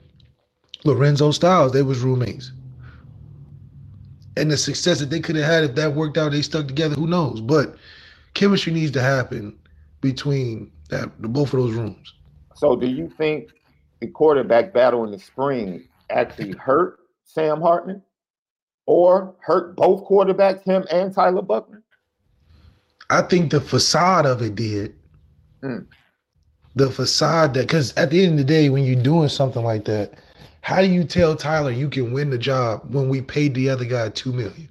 Lorenzo 0.84 1.30
Styles, 1.30 1.72
they 1.72 1.82
was 1.82 2.00
roommates. 2.00 2.52
And 4.38 4.50
the 4.50 4.56
success 4.56 4.98
that 5.00 5.10
they 5.10 5.20
could 5.20 5.36
have 5.36 5.44
had 5.44 5.64
if 5.64 5.74
that 5.74 5.94
worked 5.94 6.16
out, 6.16 6.32
they 6.32 6.40
stuck 6.40 6.66
together. 6.66 6.94
Who 6.94 7.06
knows? 7.06 7.42
But 7.42 7.76
chemistry 8.32 8.72
needs 8.72 8.92
to 8.92 9.02
happen 9.02 9.58
between 10.00 10.72
that 10.88 11.10
the, 11.20 11.28
both 11.28 11.52
of 11.52 11.60
those 11.60 11.74
rooms. 11.74 12.14
So, 12.54 12.76
do 12.76 12.86
you 12.86 13.12
think 13.18 13.50
the 14.00 14.06
quarterback 14.06 14.72
battle 14.72 15.04
in 15.04 15.10
the 15.10 15.18
spring 15.18 15.86
actually 16.08 16.52
hurt 16.52 17.00
Sam 17.24 17.60
Hartman, 17.60 18.00
or 18.86 19.34
hurt 19.40 19.76
both 19.76 20.08
quarterbacks, 20.08 20.64
him 20.64 20.86
and 20.90 21.14
Tyler 21.14 21.42
Buchner? 21.42 21.81
I 23.12 23.20
think 23.20 23.50
the 23.50 23.60
facade 23.60 24.24
of 24.24 24.40
it 24.40 24.54
did. 24.54 24.94
Mm. 25.62 25.86
The 26.74 26.90
facade 26.90 27.52
that, 27.52 27.68
because 27.68 27.92
at 27.94 28.08
the 28.08 28.24
end 28.24 28.32
of 28.32 28.38
the 28.38 28.44
day, 28.44 28.70
when 28.70 28.84
you're 28.84 29.02
doing 29.02 29.28
something 29.28 29.62
like 29.62 29.84
that, 29.84 30.14
how 30.62 30.80
do 30.80 30.86
you 30.86 31.04
tell 31.04 31.36
Tyler 31.36 31.70
you 31.70 31.90
can 31.90 32.12
win 32.12 32.30
the 32.30 32.38
job 32.38 32.82
when 32.88 33.10
we 33.10 33.20
paid 33.20 33.52
the 33.54 33.68
other 33.68 33.84
guy 33.84 34.08
two 34.08 34.32
million 34.32 34.66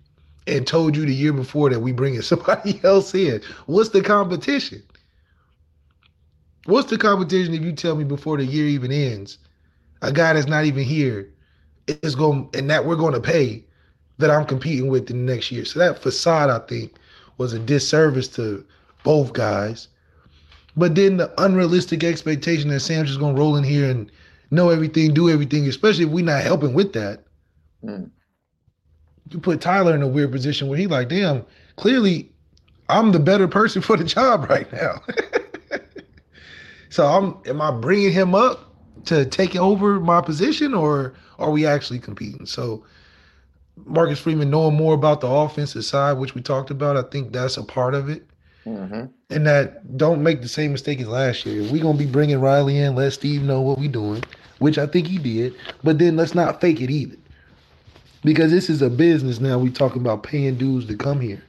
and 0.48 0.66
told 0.66 0.98
you 0.98 1.06
the 1.06 1.14
year 1.14 1.34
before 1.34 1.70
that 1.70 1.82
we 1.82 1.92
bringing 1.92 2.22
somebody 2.24 2.82
else 2.84 3.14
in? 3.14 3.44
What's 3.68 3.90
the 3.90 4.02
competition? 4.02 4.82
What's 6.66 6.90
the 6.90 6.98
competition 6.98 7.54
if 7.54 7.62
you 7.62 7.74
tell 7.74 7.96
me 7.96 8.06
before 8.06 8.38
the 8.38 8.46
year 8.46 8.66
even 8.66 8.92
ends, 8.92 9.38
a 10.02 10.12
guy 10.12 10.34
that's 10.34 10.48
not 10.48 10.66
even 10.66 10.84
here 10.84 11.30
is 11.88 12.16
going 12.16 12.50
and 12.56 12.68
that 12.72 12.86
we're 12.86 12.96
going 12.96 13.14
to 13.14 13.22
pay 13.22 13.64
that 14.18 14.32
I'm 14.32 14.46
competing 14.46 14.88
with 14.88 15.12
in 15.12 15.28
the 15.28 15.32
next 15.32 15.52
year? 15.52 15.64
So 15.64 15.78
that 15.78 16.00
facade, 16.00 16.50
I 16.50 16.58
think, 16.66 16.96
was 17.42 17.54
a 17.54 17.60
disservice 17.60 18.28
to 18.28 18.64
both 19.04 19.34
guys. 19.34 19.88
But 20.78 20.94
then 20.94 21.18
the 21.18 21.34
unrealistic 21.44 22.04
expectation 22.04 22.70
that 22.70 22.82
Sam's 22.82 23.10
just 23.10 23.20
gonna 23.20 23.38
roll 23.38 23.56
in 23.58 23.64
here 23.64 23.90
and 23.90 24.12
know 24.52 24.70
everything, 24.70 25.14
do 25.14 25.28
everything, 25.28 25.68
especially 25.68 26.06
if 26.06 26.12
we're 26.12 26.24
not 26.24 26.44
helping 26.44 26.74
with 26.74 26.94
that. 26.94 27.24
Mm. 27.84 28.12
You 29.32 29.40
put 29.40 29.60
Tyler 29.60 29.96
in 29.96 30.04
a 30.04 30.08
weird 30.08 30.32
position 30.32 30.68
where 30.68 30.78
he 30.78 30.86
like, 30.86 31.10
damn, 31.10 31.44
clearly 31.78 32.32
I'm 32.90 33.12
the 33.12 33.20
better 33.20 33.48
person 33.48 33.82
for 33.88 33.98
the 33.98 34.04
job 34.04 34.48
right 34.48 34.72
now. 34.72 35.02
so 36.90 37.08
I'm 37.08 37.38
am 37.50 37.60
I 37.60 37.72
bringing 37.72 38.12
him 38.12 38.36
up 38.36 38.72
to 39.06 39.26
take 39.26 39.56
over 39.56 40.00
my 40.00 40.22
position 40.22 40.76
or 40.76 41.16
are 41.40 41.50
we 41.50 41.66
actually 41.66 41.98
competing? 41.98 42.46
So 42.46 42.86
Marcus 43.78 44.20
Freeman 44.20 44.50
knowing 44.50 44.76
more 44.76 44.94
about 44.94 45.22
the 45.22 45.28
offensive 45.28 45.86
side, 45.86 46.14
which 46.14 46.36
we 46.36 46.42
talked 46.42 46.72
about, 46.72 46.98
I 46.98 47.04
think 47.04 47.32
that's 47.32 47.58
a 47.58 47.64
part 47.64 47.94
of 47.94 48.10
it. 48.10 48.26
Mm-hmm. 48.66 49.06
And 49.32 49.48
that 49.48 49.98
don't 49.98 50.22
make 50.22 50.42
the 50.42 50.48
same 50.48 50.72
mistake 50.72 51.00
as 51.00 51.08
last 51.08 51.46
year. 51.46 51.64
We're 51.72 51.82
gonna 51.82 51.98
be 51.98 52.06
bringing 52.06 52.40
Riley 52.40 52.78
in, 52.78 52.96
let 52.96 53.14
Steve 53.14 53.42
know 53.42 53.62
what 53.62 53.80
we're 53.80 53.92
doing, 53.92 54.24
which 54.60 54.78
I 54.78 54.86
think 54.86 55.08
he 55.08 55.18
did. 55.18 55.56
But 55.84 55.98
then 55.98 56.16
let's 56.16 56.36
not 56.36 56.62
fake 56.62 56.80
it 56.80 56.92
either, 56.92 57.18
because 58.24 58.52
this 58.52 58.70
is 58.70 58.82
a 58.84 58.90
business 58.90 59.40
now. 59.40 59.58
We 59.58 59.72
talking 59.72 60.02
about 60.02 60.24
paying 60.24 60.56
dues 60.56 60.86
to 60.88 60.96
come 60.96 61.20
here. 61.20 61.44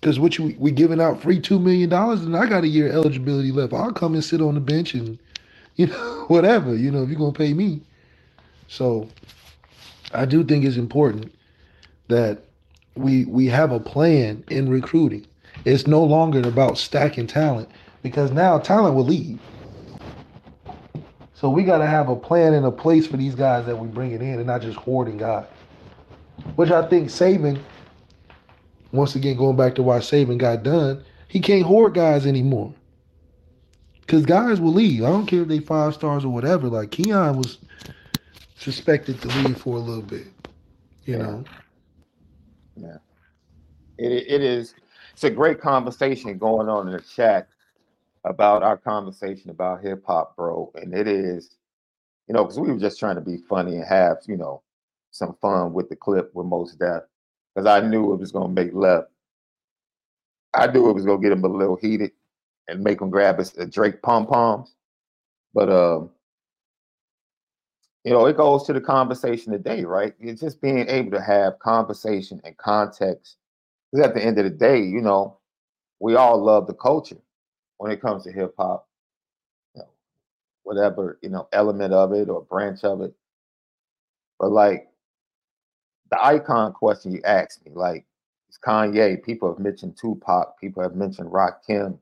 Because 0.00 0.18
what 0.18 0.38
you 0.38 0.56
we 0.58 0.72
giving 0.72 1.00
out 1.00 1.22
free 1.22 1.40
two 1.40 1.60
million 1.60 1.88
dollars, 1.88 2.22
and 2.22 2.36
I 2.36 2.46
got 2.46 2.64
a 2.64 2.68
year 2.68 2.90
eligibility 2.90 3.52
left. 3.52 3.72
I'll 3.72 3.92
come 3.92 4.14
and 4.14 4.24
sit 4.24 4.40
on 4.40 4.54
the 4.54 4.60
bench 4.60 4.94
and 4.94 5.18
you 5.76 5.86
know 5.86 6.24
whatever 6.28 6.74
you 6.74 6.90
know 6.90 7.02
if 7.04 7.08
you're 7.08 7.18
gonna 7.18 7.32
pay 7.32 7.54
me. 7.54 7.80
So 8.68 9.08
I 10.16 10.24
do 10.24 10.42
think 10.42 10.64
it's 10.64 10.76
important 10.76 11.34
that 12.08 12.44
we 12.94 13.24
we 13.26 13.46
have 13.46 13.72
a 13.72 13.80
plan 13.80 14.42
in 14.48 14.68
recruiting. 14.68 15.26
It's 15.64 15.86
no 15.86 16.02
longer 16.02 16.46
about 16.46 16.78
stacking 16.78 17.26
talent 17.26 17.68
because 18.02 18.32
now 18.32 18.58
talent 18.58 18.94
will 18.94 19.04
leave. 19.04 19.38
So 21.34 21.50
we 21.50 21.64
got 21.64 21.78
to 21.78 21.86
have 21.86 22.08
a 22.08 22.16
plan 22.16 22.54
and 22.54 22.64
a 22.64 22.70
place 22.70 23.06
for 23.06 23.18
these 23.18 23.34
guys 23.34 23.66
that 23.66 23.78
we 23.78 23.88
bring 23.88 24.12
it 24.12 24.22
in 24.22 24.34
and 24.34 24.46
not 24.46 24.62
just 24.62 24.78
hoarding 24.78 25.18
guys. 25.18 25.44
Which 26.54 26.70
I 26.70 26.86
think 26.88 27.08
Saban, 27.08 27.60
once 28.92 29.14
again 29.14 29.36
going 29.36 29.56
back 29.56 29.74
to 29.74 29.82
why 29.82 29.98
Saban 29.98 30.38
got 30.38 30.62
done, 30.62 31.04
he 31.28 31.40
can't 31.40 31.64
hoard 31.64 31.94
guys 31.94 32.26
anymore. 32.26 32.72
Cause 34.06 34.24
guys 34.24 34.60
will 34.60 34.72
leave. 34.72 35.02
I 35.02 35.08
don't 35.08 35.26
care 35.26 35.42
if 35.42 35.48
they 35.48 35.58
five 35.58 35.92
stars 35.92 36.24
or 36.24 36.32
whatever. 36.32 36.68
Like 36.68 36.92
Keon 36.92 37.36
was 37.36 37.58
suspected 38.56 39.20
to 39.22 39.28
leave 39.28 39.58
for 39.58 39.76
a 39.76 39.80
little 39.80 40.02
bit. 40.02 40.26
You 41.04 41.16
yeah. 41.16 41.18
know. 41.18 41.44
Yeah. 42.76 42.96
It 43.98 44.12
it 44.12 44.42
is. 44.42 44.74
It's 45.12 45.24
a 45.24 45.30
great 45.30 45.60
conversation 45.60 46.36
going 46.36 46.68
on 46.68 46.88
in 46.88 46.92
the 46.92 47.00
chat 47.00 47.48
about 48.24 48.62
our 48.62 48.76
conversation 48.76 49.50
about 49.50 49.82
hip 49.82 50.02
hop, 50.06 50.36
bro. 50.36 50.70
And 50.74 50.92
it 50.92 51.06
is, 51.06 51.56
you 52.28 52.34
know, 52.34 52.44
because 52.44 52.58
we 52.58 52.70
were 52.70 52.78
just 52.78 52.98
trying 52.98 53.14
to 53.14 53.22
be 53.22 53.38
funny 53.48 53.76
and 53.76 53.84
have, 53.84 54.18
you 54.26 54.36
know, 54.36 54.62
some 55.10 55.36
fun 55.40 55.72
with 55.72 55.88
the 55.88 55.96
clip 55.96 56.34
with 56.34 56.46
Mos 56.46 56.74
Def. 56.74 57.04
Because 57.54 57.66
I 57.66 57.80
knew 57.86 58.12
it 58.12 58.20
was 58.20 58.32
gonna 58.32 58.52
make 58.52 58.74
left. 58.74 59.08
I 60.52 60.66
knew 60.66 60.90
it 60.90 60.94
was 60.94 61.06
gonna 61.06 61.22
get 61.22 61.32
him 61.32 61.44
a 61.44 61.48
little 61.48 61.76
heated 61.76 62.12
and 62.68 62.82
make 62.82 63.00
him 63.00 63.10
grab 63.10 63.40
a, 63.40 63.62
a 63.62 63.66
Drake 63.66 64.02
pom 64.02 64.26
poms. 64.26 64.74
But 65.54 65.70
um, 65.70 66.10
you 68.06 68.12
know, 68.12 68.26
it 68.26 68.36
goes 68.36 68.62
to 68.62 68.72
the 68.72 68.80
conversation 68.80 69.50
today, 69.50 69.82
right? 69.84 70.14
It's 70.20 70.40
just 70.40 70.62
being 70.62 70.88
able 70.88 71.10
to 71.10 71.20
have 71.20 71.58
conversation 71.58 72.40
and 72.44 72.56
context. 72.56 73.36
Because 73.90 74.06
at 74.06 74.14
the 74.14 74.22
end 74.22 74.38
of 74.38 74.44
the 74.44 74.50
day, 74.50 74.78
you 74.80 75.00
know, 75.00 75.38
we 75.98 76.14
all 76.14 76.40
love 76.40 76.68
the 76.68 76.74
culture 76.74 77.18
when 77.78 77.90
it 77.90 78.00
comes 78.00 78.22
to 78.22 78.30
hip 78.30 78.54
hop, 78.56 78.86
you 79.74 79.80
know, 79.80 79.88
whatever, 80.62 81.18
you 81.20 81.30
know, 81.30 81.48
element 81.52 81.92
of 81.92 82.12
it 82.12 82.28
or 82.28 82.42
branch 82.42 82.84
of 82.84 83.00
it. 83.00 83.12
But 84.38 84.52
like 84.52 84.88
the 86.12 86.24
icon 86.24 86.74
question 86.74 87.10
you 87.10 87.22
asked 87.24 87.66
me, 87.66 87.72
like 87.74 88.06
it's 88.48 88.56
Kanye, 88.56 89.20
people 89.24 89.52
have 89.52 89.58
mentioned 89.58 89.98
Tupac, 90.00 90.60
people 90.60 90.80
have 90.80 90.94
mentioned 90.94 91.32
Rakim, 91.32 91.98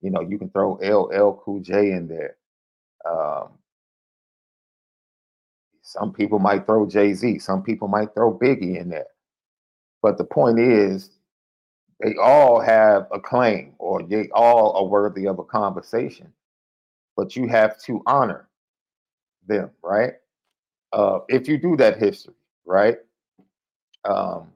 you 0.00 0.10
know, 0.10 0.20
you 0.20 0.36
can 0.36 0.50
throw 0.50 0.72
LL 0.82 1.40
Cool 1.44 1.60
J 1.60 1.92
in 1.92 2.08
there. 2.08 2.38
Um, 3.08 3.50
some 5.84 6.14
people 6.14 6.38
might 6.38 6.64
throw 6.64 6.86
Jay 6.86 7.12
Z. 7.12 7.38
Some 7.40 7.62
people 7.62 7.88
might 7.88 8.14
throw 8.14 8.36
Biggie 8.36 8.80
in 8.80 8.88
there. 8.88 9.06
But 10.02 10.16
the 10.16 10.24
point 10.24 10.58
is, 10.58 11.10
they 12.00 12.14
all 12.16 12.58
have 12.58 13.06
a 13.12 13.20
claim 13.20 13.74
or 13.78 14.02
they 14.02 14.30
all 14.34 14.72
are 14.76 14.86
worthy 14.86 15.26
of 15.28 15.38
a 15.38 15.44
conversation. 15.44 16.32
But 17.16 17.36
you 17.36 17.46
have 17.48 17.78
to 17.82 18.02
honor 18.06 18.48
them, 19.46 19.70
right? 19.82 20.14
Uh, 20.94 21.20
if 21.28 21.46
you 21.46 21.58
do 21.58 21.76
that 21.76 21.98
history, 21.98 22.34
right? 22.64 22.96
Um, 24.06 24.48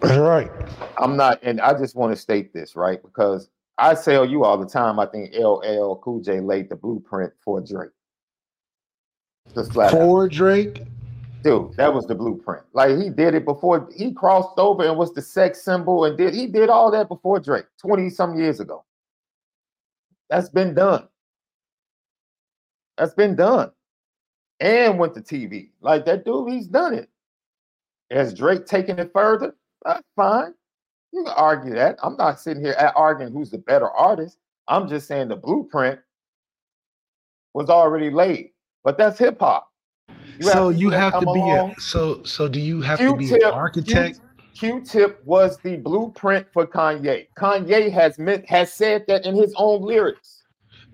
That's 0.00 0.16
right. 0.16 0.50
I'm 0.96 1.16
not, 1.16 1.40
and 1.42 1.60
I 1.60 1.76
just 1.76 1.96
want 1.96 2.14
to 2.14 2.20
state 2.20 2.54
this, 2.54 2.76
right? 2.76 3.02
Because 3.02 3.50
I 3.78 3.96
tell 3.96 4.24
you 4.24 4.44
all 4.44 4.58
the 4.58 4.66
time, 4.66 5.00
I 5.00 5.06
think 5.06 5.34
LL 5.34 5.96
Cool 5.96 6.20
J 6.20 6.38
laid 6.38 6.68
the 6.68 6.76
blueprint 6.76 7.32
for 7.44 7.60
Drake. 7.60 7.90
Just 9.54 9.72
flat 9.72 9.90
for. 9.92 10.28
Drake. 10.28 10.82
Dude, 11.42 11.74
that 11.74 11.92
was 11.92 12.06
the 12.06 12.14
blueprint. 12.14 12.64
Like 12.72 12.96
he 12.98 13.10
did 13.10 13.34
it 13.34 13.44
before 13.44 13.88
he 13.96 14.12
crossed 14.12 14.58
over 14.58 14.84
and 14.84 14.96
was 14.96 15.12
the 15.12 15.22
sex 15.22 15.62
symbol 15.62 16.04
and 16.04 16.16
did 16.16 16.34
he 16.34 16.46
did 16.46 16.70
all 16.70 16.90
that 16.92 17.08
before 17.08 17.40
Drake 17.40 17.64
20 17.80 18.10
some 18.10 18.38
years 18.38 18.60
ago. 18.60 18.84
That's 20.30 20.48
been 20.48 20.72
done. 20.72 21.08
That's 22.96 23.14
been 23.14 23.34
done. 23.34 23.72
And 24.60 24.98
went 24.98 25.14
to 25.14 25.20
TV. 25.20 25.70
Like 25.80 26.06
that 26.06 26.24
dude, 26.24 26.50
he's 26.50 26.68
done 26.68 26.94
it. 26.94 27.10
Has 28.12 28.32
Drake 28.32 28.64
taken 28.64 29.00
it 29.00 29.10
further? 29.12 29.56
That's 29.84 30.06
fine. 30.14 30.54
You 31.12 31.24
can 31.24 31.34
argue 31.36 31.74
that. 31.74 31.98
I'm 32.02 32.16
not 32.16 32.40
sitting 32.40 32.64
here 32.64 32.74
arguing 32.94 33.32
who's 33.32 33.50
the 33.50 33.58
better 33.58 33.90
artist. 33.90 34.38
I'm 34.68 34.88
just 34.88 35.08
saying 35.08 35.28
the 35.28 35.36
blueprint 35.36 35.98
was 37.52 37.68
already 37.68 38.10
laid. 38.10 38.51
But 38.84 38.98
that's 38.98 39.18
hip 39.18 39.38
hop. 39.40 39.68
So 40.40 40.70
you 40.70 40.90
have 40.90 41.20
to 41.20 41.26
be 41.32 41.40
a, 41.40 41.74
so 41.78 42.22
so 42.24 42.48
do 42.48 42.58
you 42.58 42.80
have 42.80 42.98
Q-tip, 42.98 43.18
to 43.28 43.36
be 43.38 43.44
an 43.44 43.52
architect? 43.52 44.20
Q-Tip 44.54 45.24
was 45.24 45.58
the 45.58 45.76
blueprint 45.76 46.46
for 46.52 46.66
Kanye. 46.66 47.28
Kanye 47.38 47.90
has 47.90 48.18
meant 48.18 48.48
has 48.48 48.72
said 48.72 49.04
that 49.08 49.24
in 49.24 49.34
his 49.34 49.54
own 49.56 49.82
lyrics. 49.82 50.42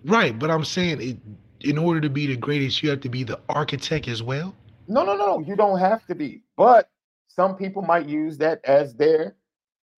Right, 0.05 0.39
but 0.39 0.51
I'm 0.51 0.65
saying 0.65 1.01
it, 1.01 1.19
in 1.61 1.79
order 1.79 2.01
to 2.01 2.09
be 2.09 2.27
the 2.27 2.37
greatest, 2.37 2.83
you 2.83 2.91
have 2.91 3.01
to 3.01 3.09
be 3.09 3.25
the 3.25 3.41
architect 3.49 4.09
as 4.09 4.23
well. 4.23 4.55
No, 4.87 5.05
no, 5.05 5.17
no, 5.17 5.41
you 5.41 5.57
don't 5.57 5.79
have 5.79 6.07
to 6.07 6.15
be. 6.15 6.43
But 6.57 6.89
some 7.27 7.57
people 7.57 7.83
might 7.83 8.07
use 8.07 8.39
that 8.39 8.61
as 8.65 8.95
their 8.95 9.37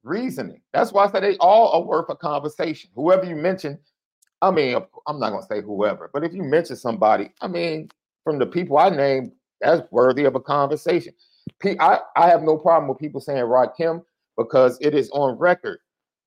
reasoning. 0.02 0.62
That's 0.72 0.92
why 0.92 1.04
I 1.04 1.10
said 1.10 1.22
they 1.22 1.36
all 1.36 1.72
are 1.72 1.82
worth 1.82 2.08
a 2.08 2.16
conversation. 2.16 2.90
Whoever 2.94 3.24
you 3.24 3.36
mentioned 3.36 3.78
I 4.42 4.50
mean, 4.50 4.76
I'm 5.06 5.20
not 5.20 5.30
gonna 5.30 5.46
say 5.46 5.60
whoever, 5.60 6.10
but 6.12 6.24
if 6.24 6.32
you 6.32 6.42
mention 6.42 6.76
somebody, 6.76 7.30
I 7.40 7.48
mean, 7.48 7.90
from 8.24 8.38
the 8.38 8.46
people 8.46 8.78
I 8.78 8.90
named, 8.90 9.32
that's 9.60 9.82
worthy 9.90 10.24
of 10.24 10.34
a 10.34 10.40
conversation. 10.40 11.12
I, 11.64 12.00
I 12.16 12.28
have 12.28 12.42
no 12.42 12.56
problem 12.56 12.88
with 12.88 12.98
people 12.98 13.20
saying 13.20 13.44
Rakim 13.44 14.02
because 14.38 14.78
it 14.80 14.94
is 14.94 15.10
on 15.10 15.38
record, 15.38 15.78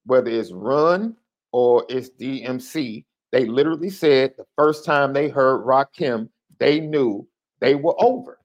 whether 0.06 0.30
it's 0.30 0.52
Run 0.52 1.16
or 1.52 1.86
it's 1.90 2.10
DMC. 2.20 3.06
They 3.32 3.46
literally 3.46 3.90
said 3.90 4.34
the 4.38 4.46
first 4.56 4.86
time 4.86 5.14
they 5.14 5.30
heard 5.30 5.66
Rakim, 5.66 6.30
they 6.60 6.80
knew 6.80 7.28
they 7.60 7.74
were 7.74 7.96
over. 7.98 8.40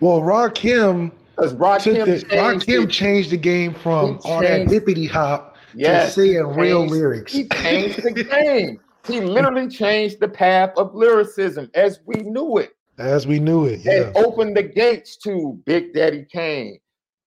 Well, 0.00 0.20
Rakim, 0.20 1.12
because 1.34 1.54
Rakim, 1.54 2.04
the, 2.04 2.28
changed, 2.28 2.66
Rakim 2.66 2.90
changed 2.90 3.30
the 3.30 3.36
game 3.36 3.72
from 3.74 4.20
all 4.24 4.40
that 4.40 4.68
hippity 4.68 5.06
hop 5.06 5.56
yes, 5.74 6.14
to 6.14 6.20
saying 6.20 6.46
real 6.48 6.86
lyrics. 6.86 7.32
He 7.32 7.48
changed 7.48 8.02
the 8.02 8.10
game. 8.24 8.80
He 9.06 9.20
literally 9.20 9.68
changed 9.68 10.20
the 10.20 10.28
path 10.28 10.72
of 10.76 10.94
lyricism 10.94 11.70
as 11.74 12.00
we 12.06 12.20
knew 12.20 12.58
it. 12.58 12.74
As 12.98 13.26
we 13.26 13.38
knew 13.38 13.66
it, 13.66 13.80
yeah. 13.80 14.04
And 14.04 14.16
opened 14.16 14.56
the 14.56 14.62
gates 14.62 15.16
to 15.18 15.60
Big 15.66 15.92
Daddy 15.92 16.24
Kane, 16.30 16.78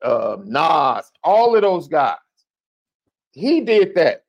uh, 0.02 0.38
Nas, 0.44 1.12
all 1.24 1.56
of 1.56 1.62
those 1.62 1.88
guys. 1.88 2.18
He 3.34 3.62
did 3.62 3.94
that. 3.96 4.24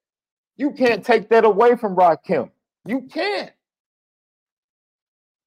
You 0.56 0.72
can't 0.72 1.04
take 1.04 1.28
that 1.30 1.44
away 1.44 1.76
from 1.76 1.96
Rakim. 1.96 2.50
You 2.84 3.02
can't. 3.02 3.52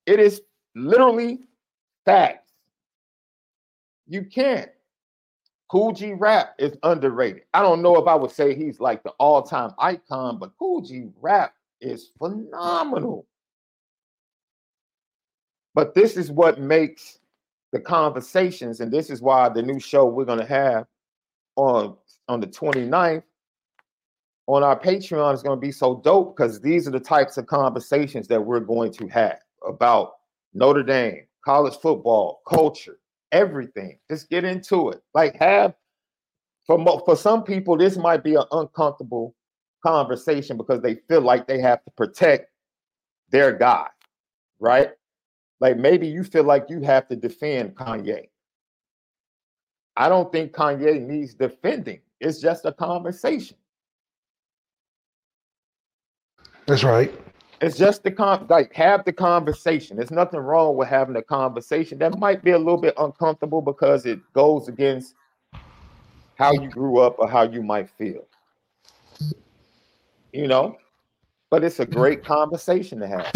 It 0.06 0.20
is 0.20 0.42
literally 0.76 1.42
facts. 2.06 2.52
You 4.08 4.24
can't. 4.24 4.72
Kool 5.70 5.92
G 5.92 6.14
Rap 6.14 6.56
is 6.58 6.78
underrated. 6.84 7.44
I 7.54 7.62
don't 7.62 7.82
know 7.82 7.98
if 7.98 8.08
I 8.08 8.16
would 8.16 8.32
say 8.32 8.56
he's 8.56 8.80
like 8.80 9.04
the 9.04 9.12
all-time 9.12 9.72
icon, 9.78 10.38
but 10.38 10.52
Kool 10.58 10.82
G 10.82 11.10
Rap 11.22 11.54
is 11.82 12.12
phenomenal. 12.18 13.26
But 15.74 15.96
this 15.96 16.18
is 16.18 16.32
what 16.32 16.60
makes 16.60 17.20
the 17.72 17.80
conversations, 17.80 18.82
and 18.82 18.92
this 18.92 19.10
is 19.10 19.22
why 19.22 19.50
the 19.50 19.62
new 19.62 19.80
show 19.80 20.06
we're 20.06 20.26
going 20.26 20.40
to 20.40 20.46
have 20.46 20.86
on 21.56 21.96
on 22.28 22.40
the 22.40 22.48
29th 22.48 23.24
on 24.48 24.64
our 24.64 24.78
Patreon 24.78 25.34
is 25.34 25.44
going 25.44 25.58
to 25.58 25.62
be 25.62 25.72
so 25.72 26.02
dope 26.04 26.36
because 26.36 26.60
these 26.60 26.88
are 26.88 26.92
the 26.92 27.00
types 27.00 27.38
of 27.38 27.46
conversations 27.46 28.28
that 28.28 28.42
we're 28.42 28.60
going 28.60 28.92
to 28.92 29.08
have 29.08 29.40
about 29.66 30.14
Notre 30.54 30.84
Dame, 30.84 31.26
college 31.46 31.76
football, 31.82 32.42
culture, 32.48 33.00
everything. 33.32 33.98
Just 34.10 34.30
get 34.30 34.44
into 34.44 34.90
it. 34.90 35.02
Like 35.14 35.38
have 35.38 35.74
for 36.66 36.78
for 37.06 37.16
some 37.16 37.44
people, 37.44 37.78
this 37.78 37.98
might 37.98 38.24
be 38.24 38.36
an 38.36 38.44
uncomfortable 38.52 39.36
conversation 39.82 40.58
because 40.58 40.82
they 40.82 40.96
feel 41.08 41.22
like 41.22 41.48
they 41.48 41.60
have 41.60 41.84
to 41.84 41.92
protect 41.92 42.52
their 43.30 43.52
guy, 43.54 43.88
right? 44.60 44.92
Like 45.60 45.78
maybe 45.78 46.08
you 46.08 46.24
feel 46.24 46.44
like 46.44 46.66
you 46.70 46.82
have 46.82 47.08
to 47.10 47.16
defend 47.16 47.76
Kanye. 47.76 48.30
I 49.96 50.10
don't 50.10 50.32
think 50.32 50.54
Kanye 50.54 51.02
needs 51.02 51.34
defending. 51.34 52.00
It's 52.20 52.40
just 52.40 52.66
a 52.66 52.72
conversation. 52.72 53.58
That's 56.66 56.84
right. 56.84 57.14
It's 57.62 57.78
just 57.78 58.04
the 58.04 58.12
con 58.12 58.48
like 58.50 58.74
have 58.74 59.06
the 59.06 59.14
conversation. 59.14 59.98
There's 59.98 60.10
nothing 60.10 60.40
wrong 60.40 60.78
with 60.78 60.88
having 60.88 61.16
a 61.16 61.22
conversation. 61.22 62.00
That 62.00 62.18
might 62.18 62.44
be 62.44 62.52
a 62.52 62.58
little 62.58 62.78
bit 62.78 62.96
uncomfortable 62.98 63.62
because 63.62 64.06
it 64.06 64.20
goes 64.34 64.68
against 64.68 65.14
how 66.36 66.54
you 66.54 66.70
grew 66.72 67.00
up 67.00 67.20
or 67.20 67.30
how 67.30 67.44
you 67.44 67.62
might 67.62 67.90
feel. 67.90 68.26
You 70.34 70.48
know, 70.48 70.78
but 71.50 71.64
it's 71.64 71.80
a 71.80 71.86
great 71.86 72.24
conversation 72.24 73.00
to 73.00 73.08
have. 73.08 73.32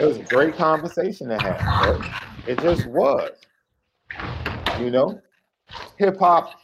It 0.00 0.04
was 0.04 0.18
a 0.18 0.24
great 0.24 0.56
conversation 0.56 1.28
to 1.28 1.38
have. 1.38 1.60
Right? 1.60 2.22
It 2.46 2.60
just 2.60 2.86
was. 2.86 3.30
You 4.78 4.90
know, 4.90 5.20
hip 5.96 6.18
hop 6.18 6.60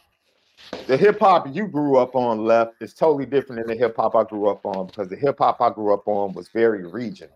the 0.87 0.97
hip 0.97 1.19
hop 1.19 1.53
you 1.53 1.67
grew 1.67 1.97
up 1.97 2.15
on 2.15 2.45
left 2.45 2.81
is 2.81 2.93
totally 2.93 3.25
different 3.25 3.65
than 3.65 3.75
the 3.75 3.79
hip 3.79 3.95
hop 3.95 4.15
I 4.15 4.23
grew 4.23 4.47
up 4.49 4.65
on 4.65 4.87
because 4.87 5.09
the 5.09 5.15
hip 5.15 5.37
hop 5.39 5.61
I 5.61 5.69
grew 5.69 5.93
up 5.93 6.07
on 6.07 6.33
was 6.33 6.49
very 6.49 6.85
regional. 6.85 7.35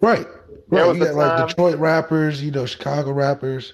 Right. 0.00 0.26
Right. 0.68 0.94
You 0.94 1.04
got 1.04 1.14
like 1.14 1.48
Detroit 1.48 1.78
rappers, 1.78 2.42
you 2.42 2.50
know, 2.50 2.66
Chicago 2.66 3.12
rappers. 3.12 3.72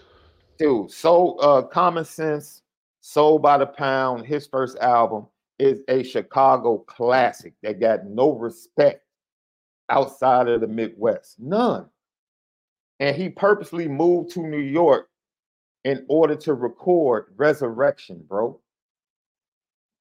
Dude, 0.59 0.91
so 0.91 1.37
uh 1.39 1.63
Common 1.63 2.05
Sense, 2.05 2.63
Soul 3.01 3.39
by 3.39 3.59
the 3.59 3.67
Pound, 3.67 4.27
his 4.27 4.47
first 4.47 4.77
album 4.79 5.27
is 5.59 5.83
a 5.89 6.03
Chicago 6.03 6.79
classic 6.79 7.55
that 7.63 7.81
got 7.81 8.07
no 8.07 8.33
respect 8.33 9.05
outside 9.89 10.49
of 10.49 10.61
the 10.61 10.67
Midwest. 10.67 11.39
None. 11.39 11.87
And 13.01 13.17
he 13.17 13.29
purposely 13.29 13.89
moved 13.89 14.31
to 14.33 14.41
New 14.41 14.59
York 14.59 15.09
in 15.85 16.05
order 16.09 16.37
to 16.37 16.55
record 16.55 17.33
resurrection, 17.37 18.23
bro, 18.29 18.61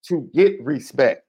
to 0.04 0.30
get 0.34 0.62
respect 0.64 1.26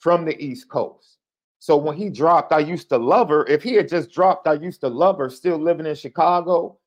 from 0.00 0.24
the 0.24 0.36
East 0.44 0.68
Coast. 0.68 1.18
So 1.60 1.76
when 1.76 1.96
he 1.96 2.10
dropped 2.10 2.52
I 2.52 2.58
Used 2.58 2.88
to 2.90 2.98
Love 2.98 3.28
Her, 3.28 3.46
if 3.46 3.62
he 3.62 3.74
had 3.74 3.88
just 3.88 4.10
dropped 4.10 4.46
I 4.46 4.54
Used 4.54 4.80
to 4.82 4.88
Love 4.88 5.18
Her 5.18 5.30
still 5.30 5.56
living 5.56 5.86
in 5.86 5.94
Chicago, 5.94 6.78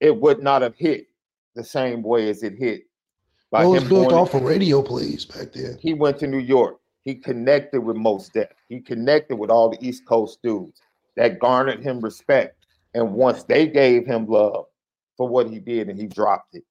it 0.00 0.14
would 0.14 0.42
not 0.42 0.62
have 0.62 0.74
hit 0.74 1.06
the 1.54 1.64
same 1.64 2.02
way 2.02 2.28
as 2.28 2.42
it 2.42 2.54
hit. 2.54 2.89
By 3.50 3.64
it 3.64 3.68
was 3.68 3.84
built 3.84 4.12
off 4.12 4.34
of 4.34 4.42
radio 4.42 4.82
plays 4.82 5.24
back 5.24 5.52
then. 5.52 5.76
He 5.80 5.94
went 5.94 6.18
to 6.20 6.26
New 6.26 6.38
York. 6.38 6.78
He 7.04 7.14
connected 7.14 7.80
with 7.80 7.96
Mos 7.96 8.28
Def. 8.28 8.48
He 8.68 8.80
connected 8.80 9.36
with 9.36 9.50
all 9.50 9.70
the 9.70 9.78
East 9.84 10.06
Coast 10.06 10.38
dudes 10.42 10.80
that 11.16 11.38
garnered 11.38 11.82
him 11.82 12.00
respect. 12.00 12.56
And 12.94 13.14
once 13.14 13.42
they 13.44 13.66
gave 13.66 14.06
him 14.06 14.26
love, 14.26 14.66
for 15.20 15.28
what 15.28 15.50
he 15.50 15.58
did 15.58 15.90
and 15.90 16.00
he 16.00 16.06
dropped 16.06 16.54
it. 16.54 16.64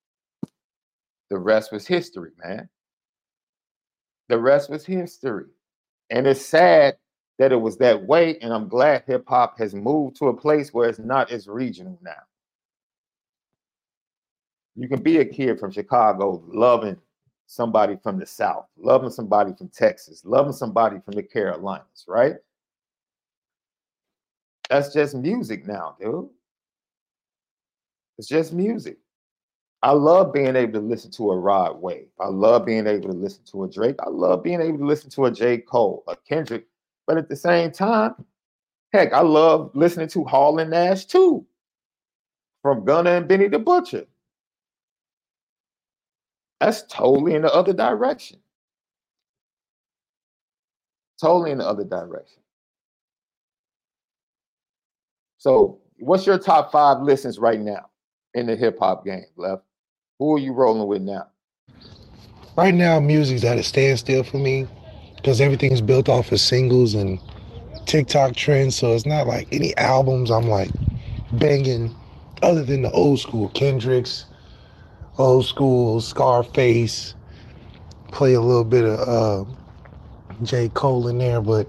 The 1.30 1.38
rest 1.38 1.72
was 1.72 1.86
history, 1.86 2.32
man. 2.44 2.68
The 4.28 4.40
rest 4.40 4.72
was 4.72 4.84
history. 4.84 5.46
And 6.10 6.26
it's 6.26 6.44
sad 6.44 6.98
that 7.38 7.52
it 7.52 7.62
was 7.62 7.78
that 7.78 8.08
way. 8.08 8.40
And 8.40 8.52
I'm 8.52 8.68
glad 8.68 9.04
hip 9.06 9.26
hop 9.28 9.60
has 9.60 9.76
moved 9.76 10.16
to 10.16 10.30
a 10.30 10.34
place 10.36 10.74
where 10.74 10.90
it's 10.90 10.98
not 10.98 11.30
as 11.30 11.48
regional 11.48 12.00
now. 12.02 12.24
You 14.80 14.88
can 14.88 15.04
be 15.04 15.18
a 15.18 15.26
kid 15.26 15.60
from 15.60 15.72
Chicago 15.72 16.42
loving 16.48 16.96
somebody 17.48 17.98
from 18.02 18.18
the 18.18 18.26
South, 18.26 18.66
loving 18.78 19.10
somebody 19.10 19.52
from 19.58 19.68
Texas, 19.68 20.24
loving 20.24 20.54
somebody 20.54 21.02
from 21.04 21.16
the 21.16 21.24
Carolinas, 21.24 22.06
right? 22.08 22.36
That's 24.70 24.94
just 24.94 25.16
music 25.16 25.68
now, 25.68 25.98
dude. 26.00 26.30
It's 28.18 28.30
just 28.30 28.54
music. 28.54 29.00
I 29.84 29.92
love 29.92 30.32
being 30.32 30.56
able 30.56 30.80
to 30.80 30.86
listen 30.86 31.12
to 31.12 31.32
a 31.32 31.38
Rod 31.38 31.82
Wave. 31.82 32.08
I 32.18 32.28
love 32.28 32.66
being 32.66 32.88
able 32.88 33.10
to 33.10 33.18
listen 33.18 33.44
to 33.52 33.66
a 33.66 33.70
Drake. 33.70 33.98
I 34.00 34.10
love 34.10 34.44
being 34.44 34.62
able 34.62 34.78
to 34.78 34.86
listen 34.86 35.10
to 35.10 35.26
a 35.26 35.32
J. 35.32 35.58
Cole, 35.58 36.06
a 36.08 36.16
Kendrick. 36.16 36.68
But 37.06 37.18
at 37.18 37.28
the 37.28 37.36
same 37.36 37.74
time, 37.74 38.16
heck, 38.94 39.12
I 39.12 39.22
love 39.22 39.72
listening 39.74 40.08
to 40.10 40.24
Hall 40.24 40.58
and 40.60 40.72
Nash 40.72 41.04
too. 41.04 41.46
From 42.62 42.86
Gunna 42.86 43.12
and 43.12 43.28
Benny 43.28 43.50
the 43.50 43.60
Butcher. 43.60 44.06
That's 46.60 46.84
totally 46.84 47.36
in 47.36 47.44
the 47.44 47.54
other 47.54 47.74
direction. 47.74 48.40
Totally 51.22 51.52
in 51.52 51.60
the 51.60 51.68
other 51.68 51.84
direction. 51.84 52.42
So, 55.38 55.80
what's 56.00 56.26
your 56.26 56.38
top 56.38 56.72
five 56.72 57.02
listens 57.02 57.40
right 57.40 57.60
now? 57.60 57.90
in 58.34 58.48
the 58.48 58.56
hip 58.56 58.78
hop 58.80 59.06
game, 59.06 59.26
left? 59.36 59.64
Who 60.20 60.36
are 60.36 60.40
you 60.40 60.54
rolling 60.54 60.88
with 60.88 61.02
now? 61.02 61.28
Right 62.58 62.74
now, 62.74 63.00
music's 63.00 63.44
at 63.44 63.58
a 63.58 63.64
standstill 63.64 64.24
for 64.24 64.38
me 64.38 64.68
because 65.16 65.40
everything's 65.40 65.82
built 65.82 66.10
off 66.10 66.32
of 66.32 66.40
singles 66.40 66.94
and 66.94 67.20
TikTok 67.86 68.36
trends. 68.36 68.76
So 68.76 68.94
it's 68.94 69.06
not 69.06 69.28
like 69.28 69.48
any 69.52 69.76
albums 69.78 70.30
I'm 70.30 70.48
like 70.48 70.70
banging 71.34 71.96
other 72.42 72.64
than 72.64 72.82
the 72.82 72.92
old 72.92 73.20
school 73.20 73.50
Kendricks, 73.50 74.26
old 75.20 75.46
school 75.46 76.02
Scarface, 76.02 77.16
play 78.12 78.34
a 78.34 78.42
little 78.42 78.64
bit 78.64 78.86
of 78.86 79.00
uh, 79.08 79.52
J. 80.44 80.70
Cole 80.70 81.08
in 81.08 81.20
there. 81.20 81.42
But 81.42 81.68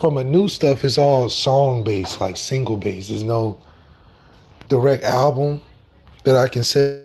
from 0.00 0.16
a 0.16 0.24
new 0.24 0.48
stuff, 0.48 0.84
it's 0.84 0.98
all 0.98 1.28
song 1.28 1.84
based, 1.84 2.20
like 2.20 2.36
single 2.36 2.76
based. 2.76 3.10
There's 3.10 3.24
no 3.24 3.58
direct 4.68 5.04
album 5.04 5.60
that 6.24 6.36
I 6.36 6.48
can 6.48 6.64
say, 6.64 7.04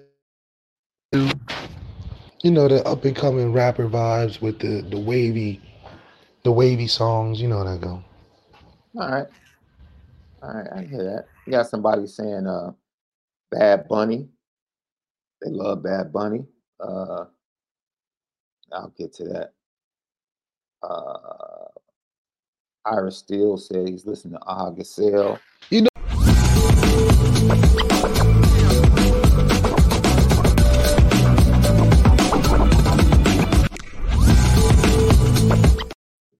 you 1.13 2.51
know, 2.51 2.67
the 2.67 2.85
up 2.85 3.05
and 3.05 3.15
coming 3.15 3.53
rapper 3.53 3.87
vibes 3.87 4.41
with 4.41 4.59
the 4.59 4.81
the 4.81 4.99
wavy, 4.99 5.61
the 6.43 6.51
wavy 6.51 6.87
songs. 6.87 7.41
You 7.41 7.47
know 7.49 7.57
how 7.59 7.63
that 7.65 7.81
go. 7.81 8.03
All 8.97 9.09
right, 9.09 9.27
all 10.41 10.53
right, 10.53 10.67
I 10.75 10.81
hear 10.83 11.03
that. 11.03 11.25
You 11.45 11.51
got 11.53 11.67
somebody 11.67 12.07
saying, 12.07 12.47
"Uh, 12.47 12.71
Bad 13.51 13.87
Bunny." 13.87 14.30
They 15.41 15.49
love 15.49 15.83
Bad 15.83 16.13
Bunny. 16.13 16.45
Uh, 16.79 17.25
I'll 18.71 18.93
get 18.97 19.13
to 19.13 19.23
that. 19.25 19.53
Uh, 20.83 21.67
Iris 22.85 23.17
Steele 23.17 23.57
said 23.57 23.87
he's 23.87 24.05
listening 24.05 24.33
to 24.33 24.45
Aha 24.45 24.69
Gazelle. 24.71 25.39
You 25.69 25.81
know. 25.81 26.00